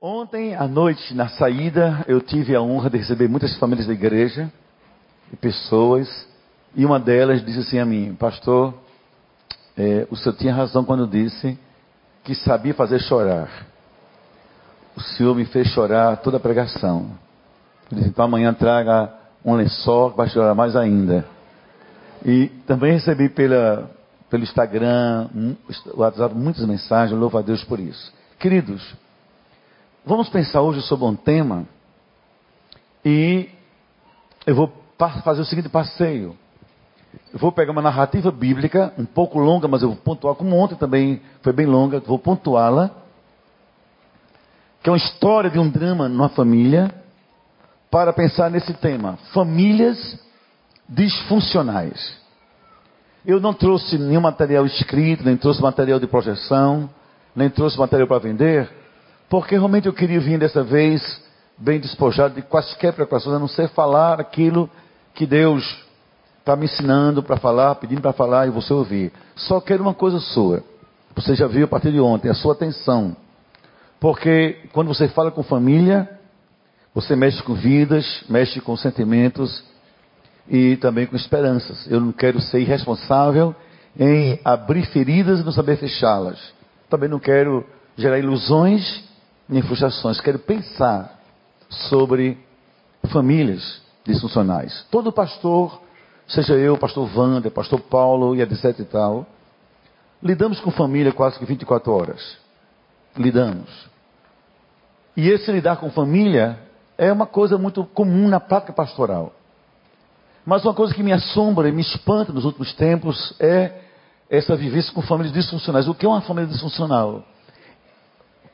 [0.00, 4.48] Ontem à noite, na saída, eu tive a honra de receber muitas famílias da igreja
[5.32, 6.08] e pessoas,
[6.76, 8.74] e uma delas disse assim a mim: Pastor,
[9.76, 11.58] é, o senhor tinha razão quando disse
[12.22, 13.66] que sabia fazer chorar.
[14.94, 17.10] O senhor me fez chorar toda a pregação.
[17.90, 19.12] Eu disse: Então amanhã traga
[19.44, 21.26] um lençol para chorar mais ainda.
[22.24, 23.90] E também recebi pela,
[24.30, 25.28] pelo Instagram,
[25.96, 28.12] WhatsApp, muitas mensagens, louvo a Deus por isso.
[28.38, 28.94] Queridos,
[30.08, 31.66] Vamos pensar hoje sobre um tema
[33.04, 33.50] e
[34.46, 34.72] eu vou
[35.22, 36.34] fazer o seguinte passeio.
[37.30, 40.76] Eu vou pegar uma narrativa bíblica, um pouco longa, mas eu vou pontuar, como ontem
[40.76, 42.90] também foi bem longa, vou pontuá-la.
[44.82, 46.90] Que é uma história de um drama numa família,
[47.90, 50.18] para pensar nesse tema: famílias
[50.88, 52.16] disfuncionais.
[53.26, 56.88] Eu não trouxe nenhum material escrito, nem trouxe material de projeção,
[57.36, 58.70] nem trouxe material para vender,
[59.28, 61.22] porque realmente eu queria vir dessa vez
[61.56, 64.70] bem despojado de quaisquer preocupações, a não ser falar aquilo
[65.14, 65.64] que Deus
[66.38, 69.12] está me ensinando para falar, pedindo para falar e você ouvir.
[69.36, 70.62] Só quero uma coisa sua.
[71.14, 73.16] Você já viu a partir de ontem, a sua atenção.
[74.00, 76.08] Porque quando você fala com família,
[76.94, 79.64] você mexe com vidas, mexe com sentimentos
[80.48, 81.86] e também com esperanças.
[81.90, 83.54] Eu não quero ser irresponsável
[83.98, 86.38] em abrir feridas e não saber fechá-las.
[86.88, 89.07] Também não quero gerar ilusões
[89.48, 90.20] nem frustrações.
[90.20, 91.18] Quero pensar
[91.68, 92.38] sobre
[93.10, 94.86] famílias disfuncionais.
[94.90, 95.80] Todo pastor,
[96.26, 99.26] seja eu, pastor Wander, pastor Paulo e etc e tal,
[100.22, 102.36] lidamos com família quase que 24 horas.
[103.16, 103.68] Lidamos.
[105.16, 106.58] E esse lidar com família
[106.96, 109.32] é uma coisa muito comum na prática pastoral.
[110.44, 113.80] Mas uma coisa que me assombra e me espanta nos últimos tempos é
[114.30, 115.88] essa vivência com famílias disfuncionais.
[115.88, 117.24] O que é uma família disfuncional?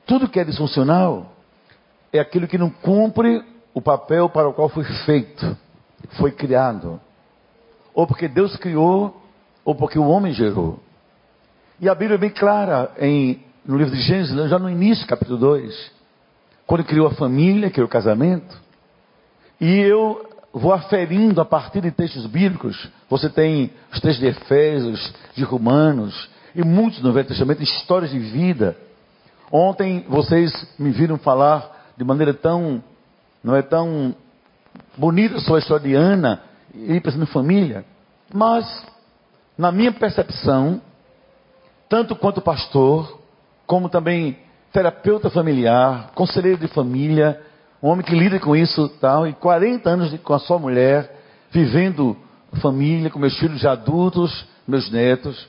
[0.06, 1.32] Tudo que é disfuncional
[2.12, 5.56] é aquilo que não cumpre o papel para o qual foi feito,
[6.18, 7.00] foi criado.
[7.94, 9.20] Ou porque Deus criou,
[9.64, 10.78] ou porque o homem gerou.
[11.80, 15.38] E a Bíblia é bem clara em, no livro de Gênesis, já no início, capítulo
[15.38, 15.92] 2,
[16.66, 18.56] quando criou a família, criou o casamento.
[19.60, 22.88] E eu vou aferindo a partir de textos bíblicos.
[23.08, 28.18] Você tem os textos de Efésios, de Romanos, e muitos no Velho Testamento, histórias de
[28.18, 28.76] vida
[29.50, 32.82] Ontem vocês me viram falar de maneira tão,
[33.42, 34.14] não é tão
[34.96, 36.42] bonita sobre a história de Ana
[36.74, 37.84] e pensando em família,
[38.32, 38.64] mas
[39.56, 40.80] na minha percepção,
[41.88, 43.20] tanto quanto pastor,
[43.66, 44.38] como também
[44.72, 47.40] terapeuta familiar, conselheiro de família,
[47.80, 51.14] um homem que lida com isso tal, e 40 anos com a sua mulher,
[51.50, 52.16] vivendo
[52.60, 55.48] família, com meus filhos já adultos, meus netos,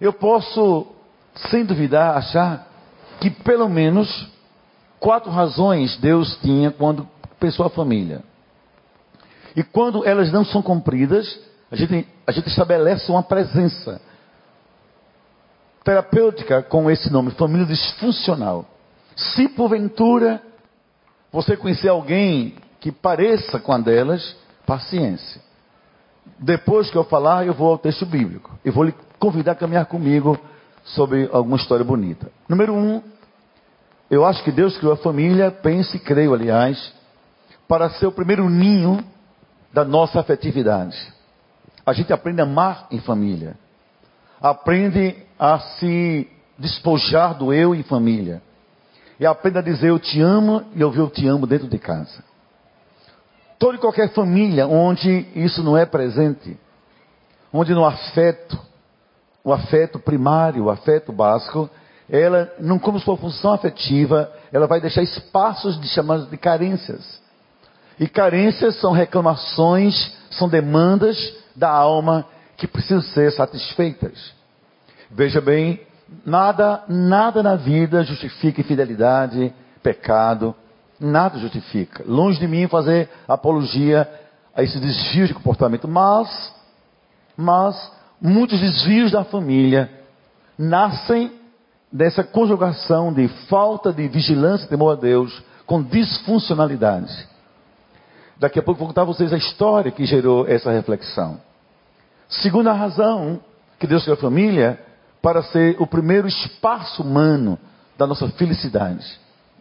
[0.00, 0.86] eu posso,
[1.50, 2.69] sem duvidar, achar
[3.20, 4.28] que pelo menos
[4.98, 7.08] quatro razões Deus tinha quando
[7.38, 8.22] pensou a família.
[9.54, 11.38] E quando elas não são cumpridas,
[11.70, 14.00] a gente, a gente estabelece uma presença
[15.84, 18.66] terapêutica com esse nome, família disfuncional.
[19.16, 20.42] Se porventura
[21.32, 24.36] você conhecer alguém que pareça com a delas,
[24.66, 25.40] paciência.
[26.38, 28.58] Depois que eu falar, eu vou ao texto bíblico.
[28.64, 30.38] Eu vou lhe convidar a caminhar comigo
[30.84, 32.30] sobre alguma história bonita.
[32.48, 33.02] Número um,
[34.10, 36.92] eu acho que Deus criou a família, penso e creio, aliás,
[37.68, 39.04] para ser o primeiro ninho
[39.72, 40.96] da nossa afetividade.
[41.86, 43.56] A gente aprende a amar em família.
[44.40, 48.42] Aprende a se despojar do eu em família.
[49.18, 52.24] E aprende a dizer eu te amo e ouvir eu te amo dentro de casa.
[53.58, 56.58] Toda e qualquer família onde isso não é presente,
[57.52, 58.58] onde no afeto,
[59.50, 61.68] o afeto primário, o afeto básico,
[62.08, 67.20] ela, não como sua função afetiva, ela vai deixar espaços de chamados de carências.
[67.98, 71.16] E carências são reclamações, são demandas
[71.54, 72.24] da alma
[72.56, 74.32] que precisam ser satisfeitas.
[75.10, 75.80] Veja bem,
[76.24, 80.54] nada, nada na vida justifica infidelidade, pecado,
[81.00, 82.04] nada justifica.
[82.06, 84.08] Longe de mim fazer apologia
[84.54, 86.54] a esse desvio de comportamento, mas,
[87.36, 89.90] mas muitos desvios da família
[90.58, 91.32] nascem
[91.90, 97.28] dessa conjugação de falta de vigilância e temor a Deus com disfuncionalidade.
[98.38, 101.40] Daqui a pouco vou contar a vocês a história que gerou essa reflexão.
[102.28, 103.40] Segunda razão
[103.78, 104.78] que Deus criou a família
[105.20, 107.58] para ser o primeiro espaço humano
[107.98, 109.04] da nossa felicidade.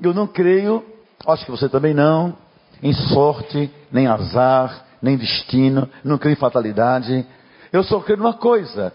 [0.01, 0.85] Eu não creio,
[1.27, 2.35] acho que você também não,
[2.81, 7.25] em sorte, nem azar, nem destino, não creio em fatalidade,
[7.71, 8.93] eu só creio numa coisa: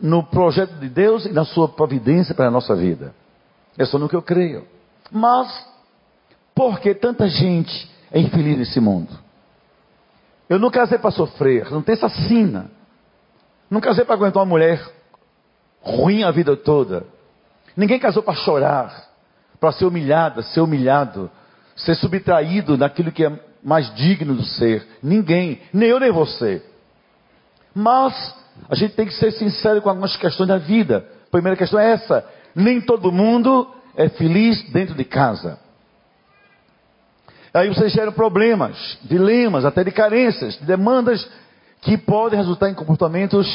[0.00, 3.14] no projeto de Deus e na sua providência para a nossa vida.
[3.76, 4.66] É só no que eu creio.
[5.10, 5.66] Mas
[6.58, 9.16] Por que tanta gente é infeliz nesse mundo?
[10.48, 12.68] Eu não casei para sofrer, não tem assassina.
[13.70, 14.84] Não casei para aguentar uma mulher
[15.80, 17.06] ruim a vida toda.
[17.76, 19.08] Ninguém casou para chorar,
[19.60, 21.30] para ser humilhada, ser humilhado,
[21.76, 24.84] ser subtraído naquilo que é mais digno do ser.
[25.00, 26.60] Ninguém, nem eu nem você.
[27.74, 28.34] Mas
[28.68, 31.06] a gente tem que ser sincero com algumas questões da vida.
[31.28, 32.24] A primeira questão é essa:
[32.54, 35.58] nem todo mundo é feliz dentro de casa.
[37.52, 41.28] Aí vocês geram problemas, dilemas, até de carências, de demandas
[41.80, 43.46] que podem resultar em comportamentos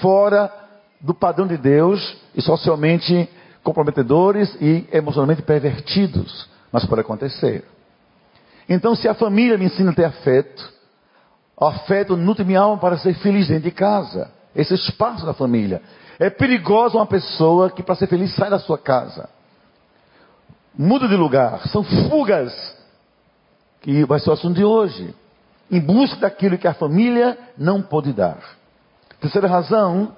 [0.00, 0.52] fora
[1.00, 3.28] do padrão de Deus e socialmente
[3.62, 6.48] comprometedores e emocionalmente pervertidos.
[6.70, 7.64] Mas pode acontecer.
[8.68, 10.72] Então, se a família me ensina a ter afeto,
[11.66, 14.30] afeto nutre minha alma para ser feliz dentro de casa.
[14.54, 15.82] Esse espaço da família.
[16.18, 19.28] É perigoso uma pessoa que, para ser feliz, sai da sua casa.
[20.76, 21.66] Muda de lugar.
[21.68, 22.52] São fugas.
[23.80, 25.14] Que vai ser o assunto de hoje.
[25.70, 28.38] Em busca daquilo que a família não pode dar.
[29.20, 30.16] Terceira razão,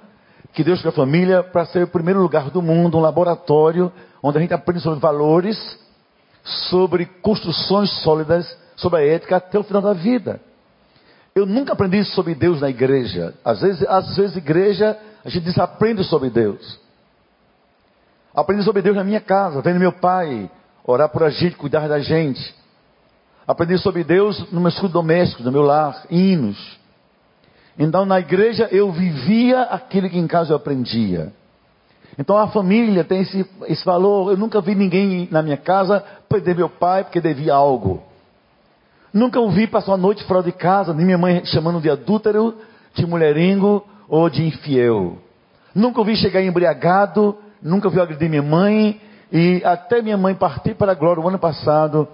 [0.53, 3.91] que Deus criou a família para ser o primeiro lugar do mundo, um laboratório,
[4.21, 5.57] onde a gente aprende sobre valores,
[6.69, 10.39] sobre construções sólidas, sobre a ética até o final da vida.
[11.33, 13.33] Eu nunca aprendi sobre Deus na igreja.
[13.43, 16.79] Às vezes, às vezes igreja, a gente desaprende sobre Deus.
[18.35, 20.49] Aprendi sobre Deus na minha casa, vendo meu pai
[20.85, 22.55] orar por a gente, cuidar da gente.
[23.47, 26.79] Aprendi sobre Deus no meu escudo doméstico, no meu lar, hinos.
[27.77, 31.33] Então na igreja eu vivia aquilo que em casa eu aprendia.
[32.17, 34.31] Então a família tem esse, esse valor.
[34.31, 38.03] Eu nunca vi ninguém na minha casa perder meu pai porque devia algo.
[39.13, 42.57] Nunca ouvi passar uma noite fora de casa, nem minha mãe chamando de adúltero,
[42.93, 45.17] de mulherengo ou de infiel.
[45.75, 50.93] Nunca ouvi chegar embriagado, nunca ouvi agredir minha mãe, e até minha mãe partir para
[50.93, 52.07] a glória o ano passado,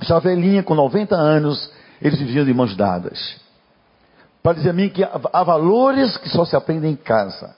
[0.00, 1.70] já velhinha, com 90 anos,
[2.00, 3.36] eles viviam de mãos dadas.
[4.42, 7.54] Para dizer a mim que há valores que só se aprendem em casa.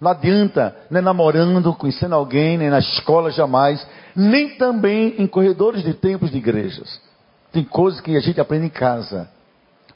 [0.00, 3.86] Não adianta, nem namorando, conhecendo alguém, nem na escola jamais,
[4.16, 7.00] nem também em corredores de templos de igrejas.
[7.52, 9.28] Tem coisas que a gente aprende em casa.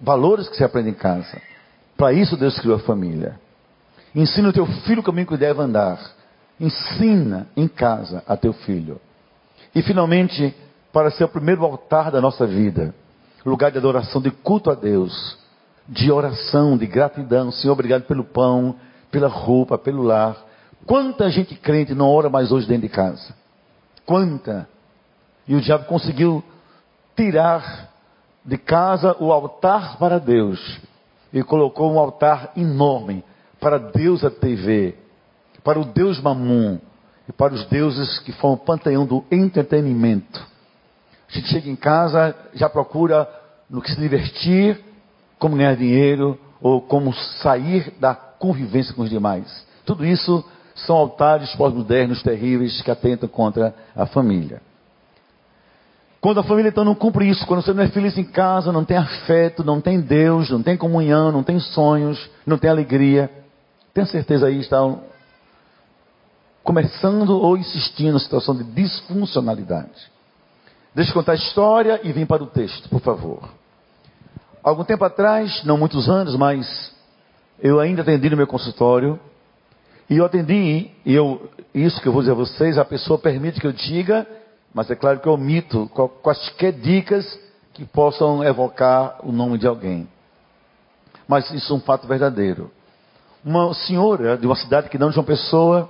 [0.00, 1.40] Valores que se aprende em casa.
[1.96, 3.38] Para isso Deus criou a família.
[4.14, 5.98] Ensina o teu filho o caminho que deve andar.
[6.58, 9.00] Ensina em casa a teu filho.
[9.74, 10.54] E finalmente,
[10.92, 12.94] para ser o primeiro altar da nossa vida,
[13.44, 15.36] lugar de adoração, de culto a Deus,
[15.88, 17.50] de oração, de gratidão.
[17.50, 18.76] Senhor, obrigado pelo pão,
[19.10, 20.36] pela roupa, pelo lar.
[20.86, 23.34] Quanta gente crente não ora mais hoje dentro de casa?
[24.06, 24.68] Quanta?
[25.46, 26.42] E o diabo conseguiu
[27.16, 27.90] tirar
[28.44, 30.80] de casa o altar para Deus
[31.32, 33.24] e colocou um altar enorme
[33.60, 34.94] para Deus a TV,
[35.62, 36.78] para o Deus Mamum
[37.28, 40.40] e para os deuses que foram o panteão do entretenimento.
[41.28, 43.28] A gente chega em casa, já procura
[43.68, 44.78] no que se divertir,
[45.38, 47.12] como ganhar dinheiro ou como
[47.42, 49.66] sair da convivência com os demais.
[49.84, 50.44] Tudo isso
[50.74, 54.60] são altares pós-modernos terríveis que atentam contra a família.
[56.24, 58.82] Quando a família então não cumpre isso, quando você não é feliz em casa, não
[58.82, 63.30] tem afeto, não tem Deus, não tem comunhão, não tem sonhos, não tem alegria,
[63.92, 65.02] tenha certeza aí estão
[66.62, 70.10] começando ou insistindo na situação de disfuncionalidade.
[70.94, 73.46] Deixa eu contar a história e vim para o texto, por favor.
[74.62, 76.90] Algum tempo atrás, não muitos anos, mas
[77.60, 79.20] eu ainda atendi no meu consultório,
[80.08, 83.60] e eu atendi, e eu, isso que eu vou dizer a vocês, a pessoa permite
[83.60, 84.26] que eu diga,
[84.74, 85.88] mas é claro que eu omito
[86.20, 87.38] quaisquer dicas
[87.72, 90.08] que possam evocar o nome de alguém.
[91.28, 92.70] Mas isso é um fato verdadeiro.
[93.44, 95.88] Uma senhora de uma cidade que não de uma pessoa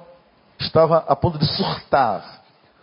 [0.59, 2.43] estava a ponto de surtar.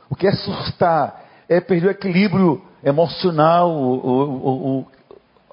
[0.09, 1.23] O que é surtar?
[1.47, 4.87] É perder o equilíbrio emocional, o, o, o,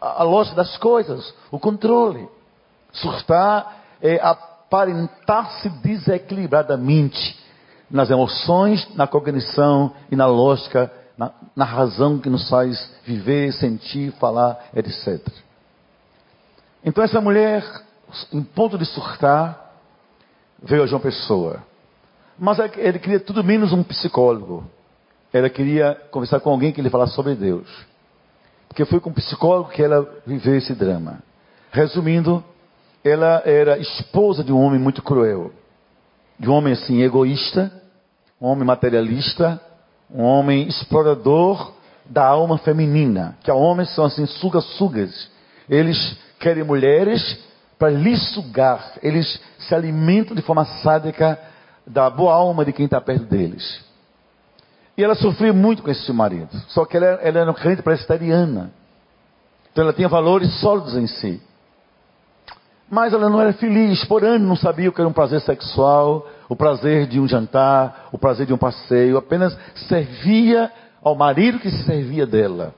[0.00, 2.26] a lógica das coisas, o controle.
[2.92, 7.38] Surtar é aparentar-se desequilibradamente
[7.90, 14.12] nas emoções, na cognição e na lógica, na, na razão que nos faz viver, sentir,
[14.12, 15.26] falar, etc.
[16.84, 17.64] Então essa mulher,
[18.32, 19.74] em ponto de surtar,
[20.62, 21.62] veio a João Pessoa.
[22.38, 24.64] Mas ele queria tudo menos um psicólogo.
[25.32, 27.68] Ela queria conversar com alguém que lhe falasse sobre Deus.
[28.68, 31.18] Porque foi com um psicólogo que ela viveu esse drama.
[31.72, 32.44] Resumindo,
[33.04, 35.50] ela era esposa de um homem muito cruel.
[36.38, 37.72] De um homem assim, egoísta,
[38.40, 39.60] um homem materialista,
[40.10, 41.72] um homem explorador
[42.04, 43.36] da alma feminina.
[43.42, 45.28] Que homens são assim, suga-sugas.
[45.68, 47.38] Eles querem mulheres
[47.78, 48.94] para lhe sugar.
[49.02, 51.38] Eles se alimentam de forma sádica
[51.86, 53.84] da boa alma de quem está perto deles.
[54.96, 56.50] E ela sofria muito com esse marido.
[56.68, 58.72] Só que ela, ela era uma crente presbiteriana.
[59.70, 61.40] Então ela tinha valores sólidos em si.
[62.90, 66.26] Mas ela não era feliz, por ano não sabia o que era um prazer sexual,
[66.48, 69.56] o prazer de um jantar, o prazer de um passeio, apenas
[69.88, 72.74] servia ao marido que se servia dela.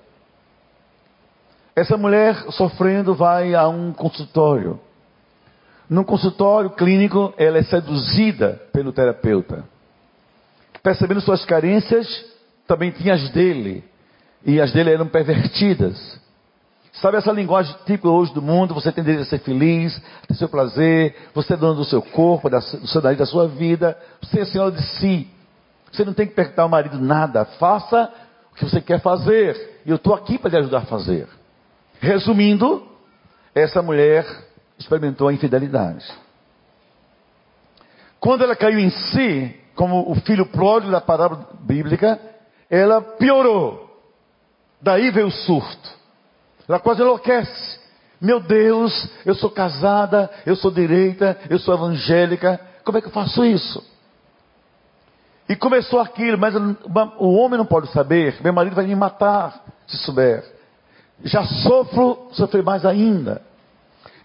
[1.77, 4.81] Essa mulher sofrendo vai a um consultório.
[5.89, 9.65] No consultório clínico, ela é seduzida pelo terapeuta.
[10.83, 12.07] Percebendo suas carências,
[12.67, 13.85] também tinha as dele.
[14.45, 16.21] E as dele eram pervertidas.
[17.01, 18.75] Sabe essa linguagem típica hoje do mundo?
[18.75, 22.51] Você tem direito a ser feliz, ter seu prazer, você é dono do seu corpo,
[22.51, 25.27] do seu nariz, da sua vida, você é senhora de si.
[25.91, 27.47] Você não tem que perguntar ao marido nada.
[27.59, 28.13] Faça
[28.53, 29.81] o que você quer fazer.
[29.87, 31.27] E eu estou aqui para lhe ajudar a fazer.
[32.01, 32.87] Resumindo,
[33.55, 34.27] essa mulher
[34.79, 36.05] experimentou a infidelidade.
[38.21, 42.21] Quando ela caiu em si, como o filho pródigo da parábola bíblica,
[42.69, 43.89] ela piorou.
[44.83, 45.80] Daí veio o surto.
[46.71, 47.81] Ela quase enlouquece.
[48.21, 53.13] Meu Deus, eu sou casada, eu sou direita, eu sou evangélica, como é que eu
[53.13, 53.85] faço isso?
[55.49, 56.55] E começou aquilo, mas
[57.19, 60.45] o homem não pode saber, meu marido vai me matar se souber.
[61.25, 63.43] Já sofro, sofrer mais ainda.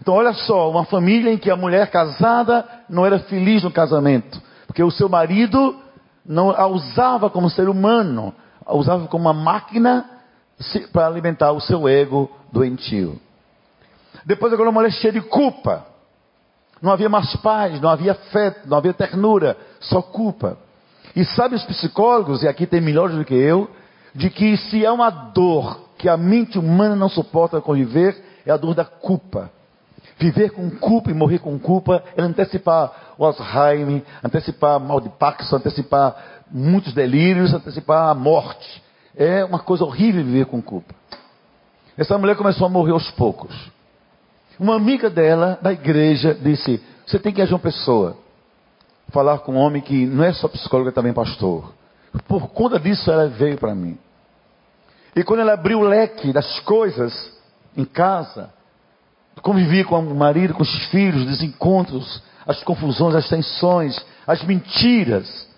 [0.00, 4.40] Então olha só, uma família em que a mulher casada não era feliz no casamento,
[4.68, 5.74] porque o seu marido
[6.24, 8.32] não a usava como ser humano,
[8.64, 10.15] a usava como uma máquina
[10.92, 13.20] para alimentar o seu ego doentio.
[14.24, 15.86] Depois uma mulher cheia de culpa.
[16.80, 20.58] Não havia mais paz, não havia fé, não havia ternura, só culpa.
[21.14, 23.70] E sabe os psicólogos, e aqui tem melhores do que eu,
[24.14, 28.56] de que se é uma dor que a mente humana não suporta conviver, é a
[28.56, 29.50] dor da culpa.
[30.18, 35.56] Viver com culpa e morrer com culpa é antecipar o Alzheimer, antecipar mal de Parkinson,
[35.56, 36.16] antecipar
[36.50, 38.82] muitos delírios, antecipar a morte.
[39.16, 40.94] É uma coisa horrível viver com culpa.
[41.96, 43.54] Essa mulher começou a morrer aos poucos.
[44.60, 48.18] Uma amiga dela, da igreja, disse: Você tem que agir uma pessoa.
[49.08, 51.72] Falar com um homem que não é só psicólogo, é também pastor.
[52.28, 53.96] Por conta disso, ela veio para mim.
[55.14, 57.32] E quando ela abriu o leque das coisas
[57.74, 58.50] em casa,
[59.40, 65.48] convivia com o marido, com os filhos, desencontros, as confusões, as tensões, as mentiras.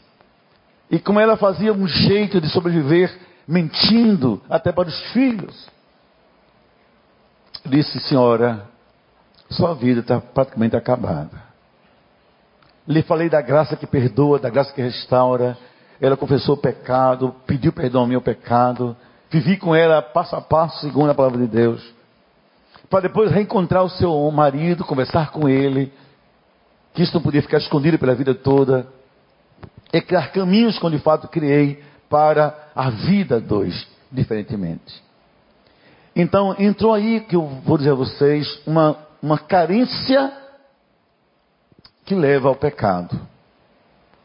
[0.90, 5.66] E como ela fazia um jeito de sobreviver mentindo até para os filhos.
[7.64, 8.66] Disse, senhora,
[9.50, 11.48] sua vida está praticamente acabada.
[12.86, 15.56] Lhe falei da graça que perdoa, da graça que restaura.
[16.00, 18.94] Ela confessou o pecado, pediu perdão ao meu pecado.
[19.30, 21.94] Vivi com ela passo a passo, segundo a palavra de Deus.
[22.88, 25.92] Para depois reencontrar o seu marido, conversar com ele.
[26.94, 28.86] Que isso não podia ficar escondido pela vida toda.
[29.92, 35.02] E criar caminhos como de fato criei para a vida dois, diferentemente.
[36.14, 40.32] Então, entrou aí, que eu vou dizer a vocês, uma, uma carência
[42.04, 43.20] que leva ao pecado.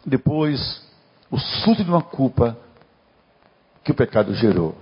[0.06, 0.84] Depois,
[1.32, 2.56] o surto de uma culpa
[3.84, 4.76] que o pecado gerou.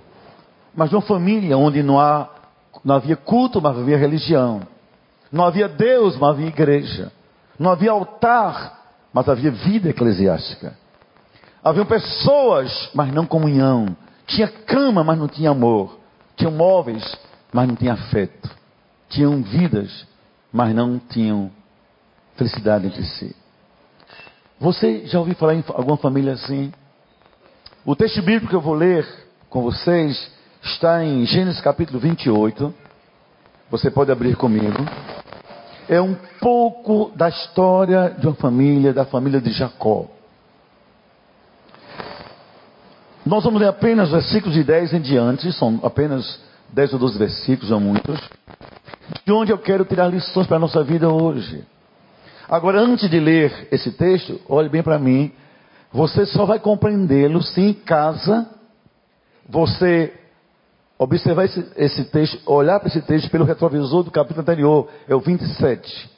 [0.76, 2.30] Mas numa família onde não, há,
[2.84, 4.68] não havia culto, mas havia religião.
[5.32, 7.10] Não havia Deus, mas havia igreja.
[7.58, 10.81] Não havia altar, mas havia vida eclesiástica.
[11.64, 13.96] Haviam pessoas, mas não comunhão.
[14.26, 15.98] Tinha cama, mas não tinha amor.
[16.36, 17.04] Tinham móveis,
[17.54, 18.50] mas não tinha afeto.
[19.10, 20.08] Tinham vidas,
[20.52, 21.52] mas não tinham
[22.36, 23.36] felicidade entre si.
[24.60, 26.72] Você já ouviu falar em alguma família assim?
[27.86, 29.06] O texto bíblico que eu vou ler
[29.50, 30.32] com vocês
[30.64, 32.74] está em Gênesis capítulo 28.
[33.70, 34.84] Você pode abrir comigo.
[35.88, 40.08] É um pouco da história de uma família, da família de Jacó.
[43.26, 47.70] Nós vamos ler apenas versículos de 10 em diante, são apenas 10 ou 12 versículos,
[47.70, 48.20] não muitos,
[49.24, 51.64] de onde eu quero tirar lições para a nossa vida hoje.
[52.50, 55.32] Agora, antes de ler esse texto, olhe bem para mim,
[55.94, 58.50] você só vai compreendê-lo se em casa
[59.48, 60.14] você
[60.98, 65.20] observar esse, esse texto, olhar para esse texto pelo retrovisor do capítulo anterior, é o
[65.20, 66.10] 27.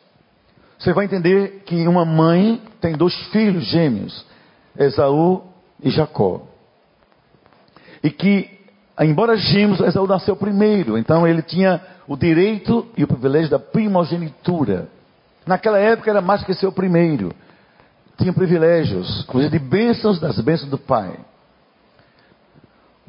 [0.79, 4.25] Você vai entender que uma mãe tem dois filhos gêmeos,
[4.77, 5.43] Esaú
[5.81, 6.52] e Jacó.
[8.03, 8.49] E que,
[8.99, 14.89] embora gêmeos, Esaú nasceu primeiro, então ele tinha o direito e o privilégio da primogenitura.
[15.45, 17.33] Naquela época era mais que ser o primeiro.
[18.17, 21.17] Tinha privilégios, coisa de bênçãos das bênçãos do pai.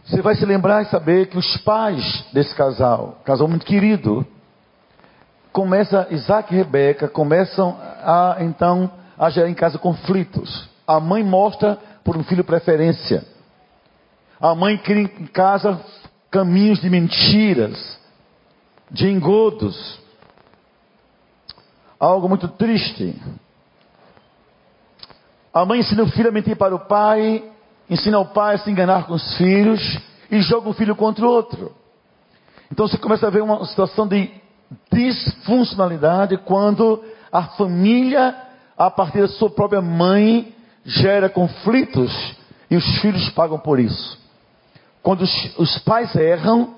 [0.04, 4.26] Você vai se lembrar e saber que os pais desse casal, casal muito querido,
[5.52, 10.68] começa Isaac e Rebeca começam a então a gerar em casa conflitos.
[10.86, 13.24] A mãe mostra por um filho preferência.
[14.40, 15.80] A mãe cria em casa
[16.30, 17.98] caminhos de mentiras,
[18.90, 20.00] de engodos.
[21.98, 23.14] Algo muito triste.
[25.52, 27.44] A mãe ensina o filho a mentir para o pai,
[27.88, 29.80] ensina o pai a se enganar com os filhos
[30.30, 31.72] e joga um filho contra o outro.
[32.72, 34.30] Então você começa a ver uma situação de
[34.92, 38.34] disfuncionalidade quando a família,
[38.76, 40.52] a partir da sua própria mãe,
[40.84, 42.12] gera conflitos
[42.68, 44.23] e os filhos pagam por isso.
[45.04, 46.74] Quando os, os pais erram,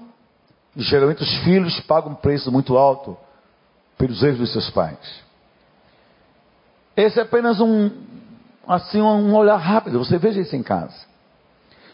[0.76, 3.16] geralmente os filhos pagam um preço muito alto
[3.96, 4.98] pelos erros dos seus pais.
[6.96, 7.88] Esse é apenas um,
[8.66, 10.00] assim, um olhar rápido.
[10.00, 10.96] Você veja isso em casa.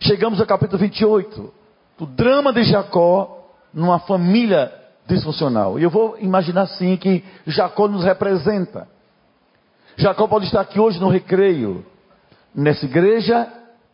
[0.01, 1.53] Chegamos ao capítulo 28,
[1.99, 4.73] do drama de Jacó numa família
[5.07, 5.79] disfuncional.
[5.79, 8.89] E eu vou imaginar assim que Jacó nos representa.
[9.99, 11.85] Jacó pode estar aqui hoje no recreio,
[12.55, 13.53] nessa igreja,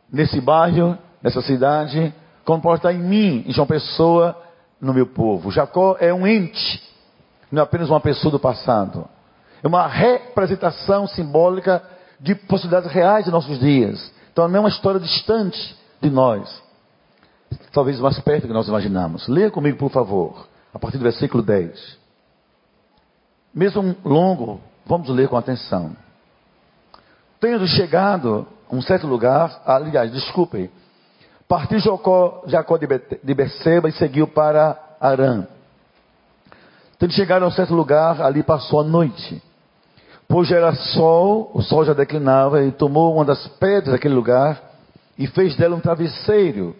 [0.09, 2.15] nesse bairro, nessa cidade,
[2.75, 4.37] estar em mim, em João Pessoa,
[4.81, 5.51] no meu povo.
[5.51, 6.83] Jacó é um ente,
[7.51, 9.09] não é apenas uma pessoa do passado.
[9.63, 11.83] É uma representação simbólica
[12.21, 14.13] de possibilidades reais de nossos dias.
[14.33, 16.63] Então não é uma história distante de nós.
[17.73, 19.27] Talvez mais perto do que nós imaginamos.
[19.27, 21.99] Leia comigo, por favor, a partir do versículo 10.
[23.55, 25.97] Mesmo longo, vamos ler com atenção.
[27.41, 30.71] Tendo chegado a um certo lugar, aliás, desculpem,
[31.49, 35.47] partiu Jacó, Jacó de Beceba e seguiu para Arã.
[36.99, 39.43] Tendo chegado a um certo lugar, ali passou a noite.
[40.29, 44.61] Pois já era sol, o sol já declinava, e tomou uma das pedras daquele lugar
[45.17, 46.77] e fez dela um travesseiro.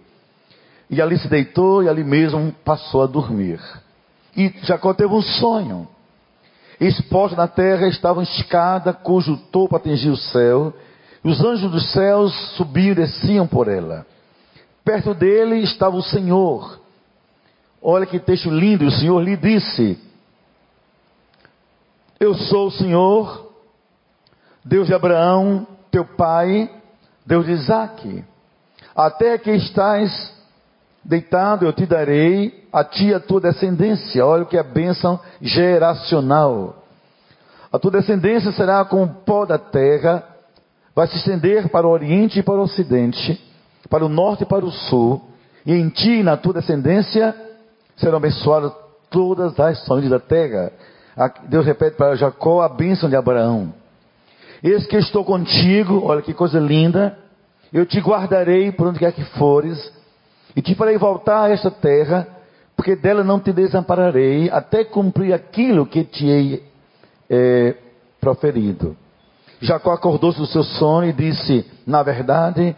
[0.91, 3.61] E ali se deitou e ali mesmo passou a dormir.
[4.37, 5.89] E Jacó teve um sonho.
[6.81, 10.75] Exposta na terra estava uma escada cujo topo atingia o céu.
[11.25, 14.07] E os anjos dos céus subiam e desciam por ela.
[14.89, 16.81] Perto dele estava o Senhor.
[17.83, 18.87] Olha que texto lindo.
[18.87, 19.99] O Senhor lhe disse:
[22.19, 23.53] eu sou o Senhor,
[24.65, 26.71] Deus de Abraão, teu pai,
[27.27, 28.25] Deus de Isaac.
[28.97, 30.35] Até que estás
[31.05, 34.25] deitado, eu te darei a ti a tua descendência.
[34.25, 36.83] Olha que é bênção geracional.
[37.71, 40.25] A tua descendência será como o pó da terra,
[40.95, 43.39] vai se estender para o oriente e para o ocidente,
[43.89, 45.23] para o norte e para o sul,
[45.65, 47.35] e em ti e na tua descendência
[47.97, 48.73] serão abençoadas
[49.11, 50.73] todas as famílias da terra.
[51.49, 53.73] Deus repete para Jacó a bênção de Abraão.
[54.63, 57.17] Eis que estou contigo, olha que coisa linda.
[57.73, 59.93] Eu te guardarei por onde quer que fores,
[60.57, 62.27] e te farei voltar a esta terra,
[62.77, 66.63] porque dela não te desampararei, até cumprir aquilo que te hei
[67.29, 67.75] é,
[68.21, 68.97] proferido.
[69.61, 72.77] Jacó acordou-se do seu sono e disse: Na verdade,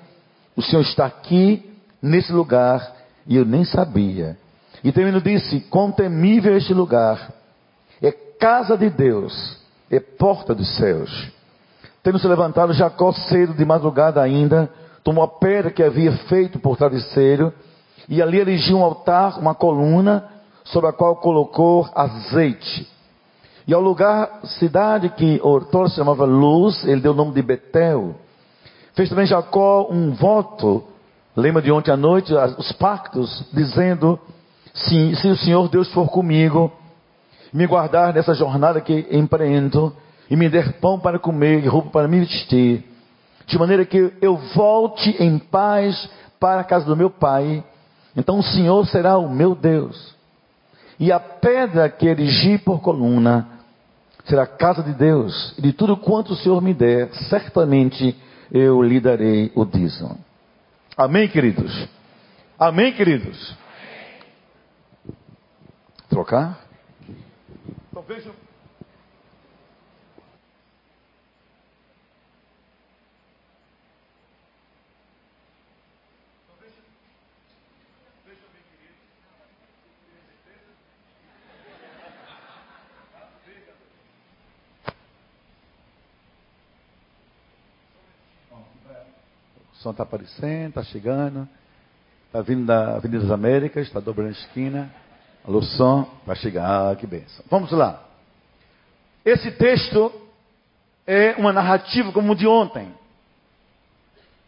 [0.56, 1.70] o Senhor está aqui,
[2.02, 4.36] nesse lugar, e eu nem sabia.
[4.82, 7.40] E termino disse: Quão temível este lugar!
[8.40, 9.58] casa de Deus
[9.90, 11.30] é porta dos céus.
[12.02, 14.70] Tendo se levantado Jacó cedo de madrugada ainda,
[15.04, 17.52] tomou a pedra que havia feito por travesseiro,
[18.08, 20.24] e ali erigiu um altar, uma coluna,
[20.64, 22.88] sobre a qual colocou azeite.
[23.66, 28.14] E ao lugar, cidade que Ortor chamava Luz, ele deu o nome de Betel.
[29.00, 30.84] Fez também Jacó um voto,
[31.34, 34.20] lembra de ontem à noite, os pactos, dizendo:
[34.74, 36.70] se, se o Senhor Deus for comigo,
[37.50, 39.90] me guardar nessa jornada que empreendo,
[40.28, 42.84] e me der pão para comer e roupa para me vestir,
[43.46, 46.06] de maneira que eu volte em paz
[46.38, 47.64] para a casa do meu pai,
[48.14, 50.14] então o Senhor será o meu Deus.
[50.98, 53.48] E a pedra que erigi por coluna
[54.26, 58.14] será a casa de Deus, e de tudo quanto o Senhor me der, certamente
[58.52, 60.18] eu lhe darei o dízimo.
[60.96, 61.88] Amém, queridos?
[62.58, 63.56] Amém, queridos?
[66.08, 66.60] Trocar?
[67.90, 68.34] Então vejam.
[89.80, 91.48] Som está aparecendo, está chegando.
[92.26, 94.90] Está vindo da Avenida das Américas, está dobrando a esquina.
[95.46, 97.44] Alô, som, vai chegar, ah, que benção.
[97.50, 98.04] Vamos lá.
[99.24, 100.12] Esse texto
[101.06, 102.94] é uma narrativa como o de ontem.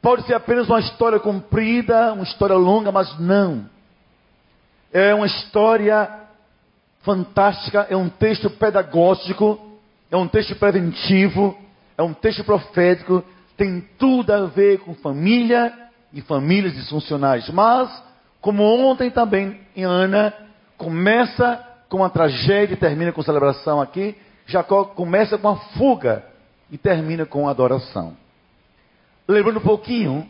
[0.03, 3.69] Pode ser apenas uma história comprida, uma história longa, mas não.
[4.93, 6.11] É uma história
[7.03, 9.59] fantástica, é um texto pedagógico,
[10.11, 11.57] é um texto preventivo,
[11.97, 13.25] é um texto profético,
[13.57, 15.73] tem tudo a ver com família,
[16.13, 17.49] em famílias disfuncionais.
[17.51, 17.91] Mas,
[18.41, 20.33] como ontem também em Ana,
[20.77, 26.25] começa com uma tragédia e termina com celebração aqui, Jacó começa com a fuga
[26.71, 28.17] e termina com adoração.
[29.29, 30.29] Lembrando um pouquinho,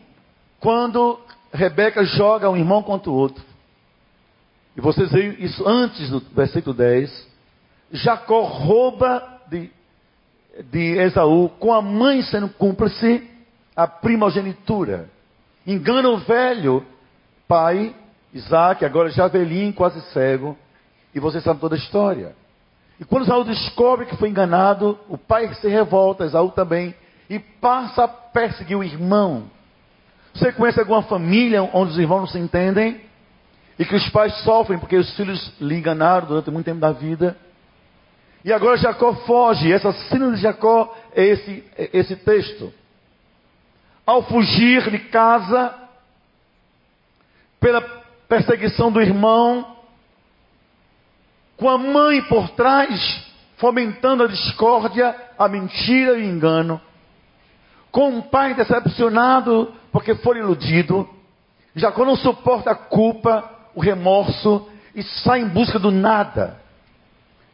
[0.59, 1.19] quando
[1.51, 3.43] Rebeca joga um irmão contra o outro,
[4.75, 7.27] e vocês veem isso antes do versículo 10,
[7.91, 9.71] Jacó rouba de,
[10.71, 13.27] de Esaú, com a mãe sendo cúmplice,
[13.75, 15.09] a primogenitura.
[15.65, 16.85] Engana o velho
[17.47, 17.95] pai,
[18.33, 20.57] Isaac, agora já velhinho, quase cego,
[21.13, 22.35] e vocês sabem toda a história.
[22.99, 26.95] E quando Esaú descobre que foi enganado, o pai se revolta, Esaú também,
[27.29, 29.43] e passa a perseguir o irmão.
[30.33, 33.01] Você conhece alguma família onde os irmãos não se entendem?
[33.77, 37.37] E que os pais sofrem porque os filhos lhe enganaram durante muito tempo da vida?
[38.43, 39.71] E agora Jacó foge.
[39.71, 42.73] Essa cena de Jacó é esse, é esse texto.
[44.05, 45.73] Ao fugir de casa,
[47.59, 47.81] pela
[48.27, 49.77] perseguição do irmão,
[51.55, 53.25] com a mãe por trás,
[53.57, 56.81] fomentando a discórdia, a mentira e o engano,
[57.91, 61.07] com um pai decepcionado porque foi iludido,
[61.75, 66.62] Jacó não suporta a culpa, o remorso e sai em busca do nada.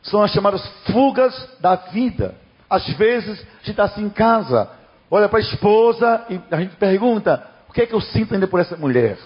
[0.01, 2.35] São as chamadas fugas da vida.
[2.69, 4.69] Às vezes, a gente está assim em casa,
[5.09, 8.47] olha para a esposa e a gente pergunta: o que é que eu sinto ainda
[8.47, 9.17] por essa mulher?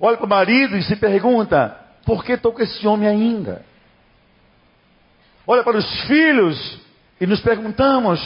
[0.00, 3.64] Olha para o marido e se pergunta: por que estou com esse homem ainda?
[5.46, 6.80] Olha para os filhos
[7.20, 8.20] e nos perguntamos: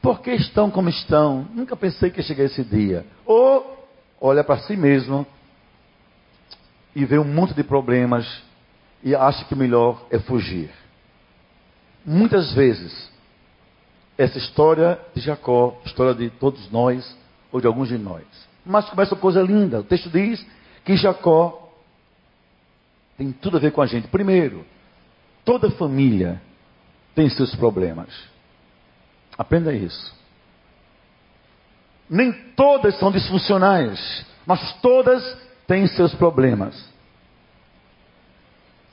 [0.00, 1.46] por que estão como estão?
[1.54, 3.06] Nunca pensei que chegar esse dia.
[3.24, 3.88] Ou
[4.20, 5.24] olha para si mesmo
[6.94, 8.26] e vê um monte de problemas
[9.02, 10.70] e acha que o melhor é fugir.
[12.04, 13.10] Muitas vezes,
[14.18, 17.16] essa história de Jacó, história de todos nós,
[17.50, 18.24] ou de alguns de nós.
[18.64, 19.80] Mas começa uma coisa linda.
[19.80, 20.44] O texto diz
[20.84, 21.70] que Jacó
[23.16, 24.08] tem tudo a ver com a gente.
[24.08, 24.64] Primeiro,
[25.44, 26.40] toda família
[27.14, 28.08] tem seus problemas.
[29.36, 30.14] Aprenda isso.
[32.08, 35.22] Nem todas são disfuncionais, mas todas
[35.66, 36.90] têm seus problemas.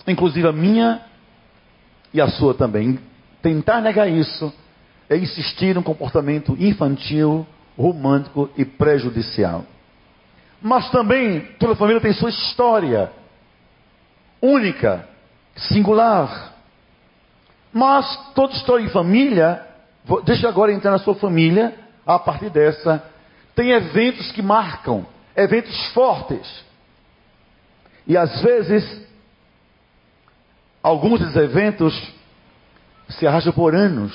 [0.08, 1.06] Inclusive a minha
[2.14, 3.00] e a sua também.
[3.42, 4.52] Tentar negar isso
[5.10, 7.46] é insistir num comportamento infantil,
[7.78, 9.66] romântico e prejudicial.
[10.62, 13.12] Mas também toda família tem sua história
[14.42, 15.08] única,
[15.56, 16.54] singular.
[17.72, 19.66] Mas toda história em família,
[20.26, 21.74] deixa agora entrar na sua família,
[22.06, 23.04] a partir dessa,
[23.56, 26.66] tem eventos que marcam, eventos fortes.
[28.08, 29.08] E às vezes,
[30.82, 32.14] alguns desses eventos
[33.10, 34.14] se arrastam por anos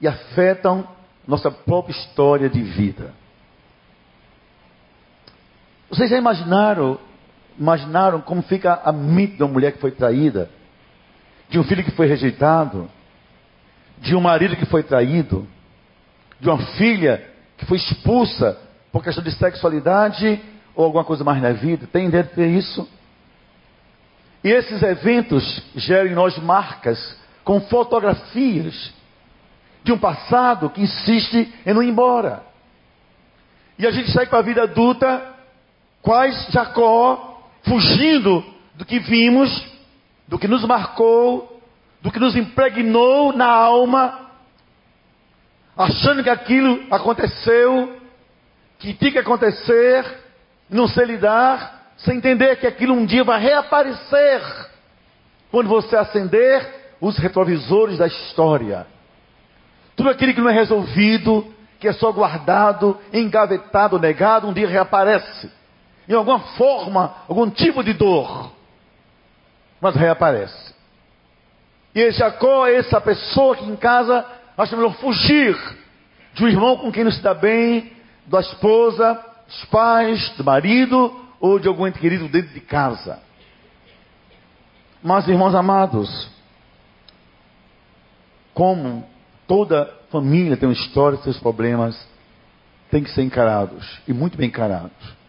[0.00, 0.86] e afetam
[1.26, 3.12] nossa própria história de vida.
[5.88, 6.98] Vocês já imaginaram,
[7.58, 10.48] imaginaram como fica a mente de uma mulher que foi traída,
[11.48, 12.88] de um filho que foi rejeitado,
[13.98, 15.46] de um marido que foi traído,
[16.38, 18.56] de uma filha que foi expulsa
[18.92, 20.40] por questão de sexualidade
[20.74, 21.86] ou alguma coisa mais na vida?
[21.86, 22.88] Tem ideia de ter isso?
[24.42, 28.92] E esses eventos geram em nós marcas com fotografias
[29.82, 32.42] de um passado que insiste em não ir embora.
[33.78, 35.34] E a gente sai para a vida adulta,
[36.02, 39.66] quais Jacó, fugindo do que vimos,
[40.28, 41.60] do que nos marcou,
[42.02, 44.30] do que nos impregnou na alma,
[45.76, 48.00] achando que aquilo aconteceu,
[48.78, 50.04] que tinha que acontecer,
[50.68, 54.40] não sei lidar, sem entender que aquilo um dia vai reaparecer.
[55.50, 58.86] Quando você acender os retrovisores da história.
[59.96, 65.50] Tudo aquilo que não é resolvido, que é só guardado, engavetado, negado, um dia reaparece.
[66.08, 68.52] Em alguma forma, algum tipo de dor.
[69.80, 70.74] Mas reaparece.
[71.94, 74.24] E Jacó é essa pessoa que em casa
[74.56, 75.56] acha melhor fugir
[76.34, 77.92] de um irmão com quem não se dá bem,
[78.26, 83.18] da esposa, dos pais, do marido ou de algum ente querido dentro de casa.
[85.02, 86.30] Mas, irmãos amados,
[88.52, 89.08] como
[89.48, 91.98] toda família tem uma história, seus problemas,
[92.90, 95.20] tem que ser encarados, e muito bem encarados.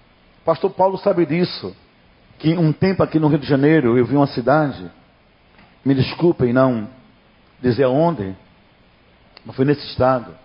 [0.43, 1.75] Pastor Paulo sabe disso,
[2.39, 4.91] que um tempo aqui no Rio de Janeiro, eu vi uma cidade,
[5.85, 6.89] me desculpem não
[7.61, 8.35] dizer aonde,
[9.45, 10.35] mas foi nesse estado,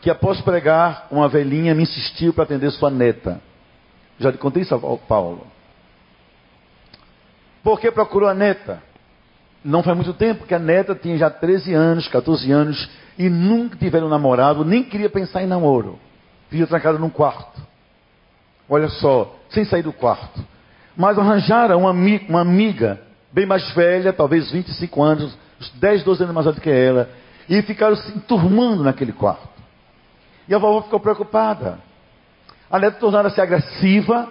[0.00, 3.40] que após pregar, uma velhinha me insistiu para atender sua neta.
[4.18, 5.46] Já lhe contei isso ao Paulo.
[7.62, 8.82] Por que procurou a neta?
[9.64, 13.76] não faz muito tempo que a neta tinha já 13 anos, 14 anos, e nunca
[13.76, 15.98] tiveram namorado, nem queria pensar em namoro.
[16.50, 17.62] Vivia trancada num quarto.
[18.68, 20.44] Olha só, sem sair do quarto.
[20.94, 23.00] Mas arranjaram uma, uma amiga,
[23.32, 25.36] bem mais velha, talvez 25 anos,
[25.76, 27.10] 10, 12 anos mais alta que ela,
[27.48, 29.48] e ficaram se enturmando naquele quarto.
[30.46, 31.78] E a vovó ficou preocupada.
[32.74, 34.28] A neta tornara-se agressiva,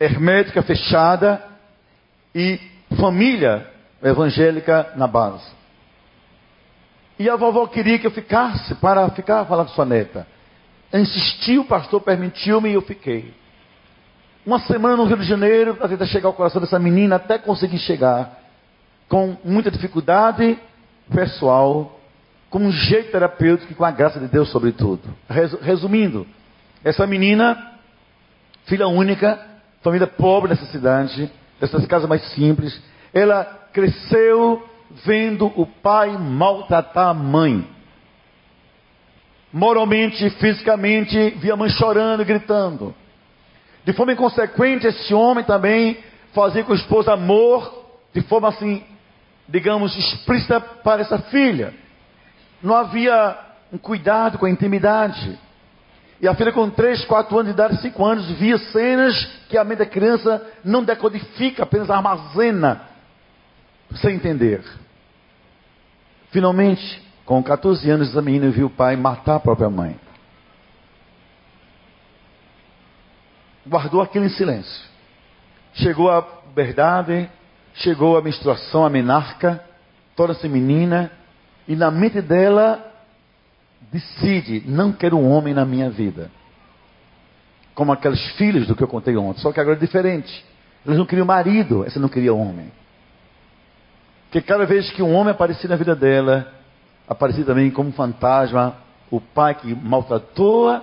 [0.00, 1.44] hermética, fechada,
[2.34, 2.58] e
[2.98, 3.70] família
[4.02, 5.44] evangélica na base.
[7.18, 10.26] E a vovó queria que eu ficasse para ficar falar com sua neta.
[10.90, 13.34] Insistiu, o pastor permitiu-me e eu fiquei.
[14.46, 17.80] Uma semana no Rio de Janeiro para tentar chegar ao coração dessa menina até conseguir
[17.80, 18.34] chegar.
[19.10, 20.58] Com muita dificuldade
[21.14, 22.00] pessoal,
[22.48, 25.02] com um jeito terapêutico e com a graça de Deus sobretudo.
[25.60, 26.26] Resumindo,
[26.86, 27.72] essa menina,
[28.66, 29.44] filha única,
[29.82, 32.80] família pobre dessa cidade, dessas casas mais simples,
[33.12, 34.64] ela cresceu
[35.04, 37.66] vendo o pai maltratar a mãe.
[39.52, 42.94] Moralmente, fisicamente, via a mãe chorando e gritando.
[43.84, 45.98] De forma inconsequente, esse homem também
[46.32, 48.84] fazia com a esposa amor, de forma assim,
[49.48, 51.74] digamos, explícita para essa filha.
[52.62, 53.36] Não havia
[53.72, 55.36] um cuidado com a intimidade.
[56.20, 59.14] E a filha com 3, 4 anos de idade, 5 anos, via cenas
[59.48, 62.82] que a mente da criança não decodifica, apenas armazena,
[63.96, 64.62] sem entender.
[66.30, 69.96] Finalmente, com 14 anos, essa menina viu o pai matar a própria mãe.
[73.66, 74.84] Guardou aquilo em silêncio.
[75.74, 77.28] Chegou a verdade,
[77.74, 79.62] chegou a menstruação, a menarca,
[80.14, 81.10] torna-se menina,
[81.68, 82.95] e na mente dela
[83.92, 86.30] decide: não quero um homem na minha vida.
[87.74, 90.44] Como aqueles filhos do que eu contei ontem, só que agora é diferente.
[90.84, 92.70] Eles não queriam marido, essa não queria homem.
[94.24, 96.52] Porque cada vez que um homem aparecia na vida dela,
[97.08, 98.76] aparecia também como fantasma
[99.10, 100.80] o pai que maltratou,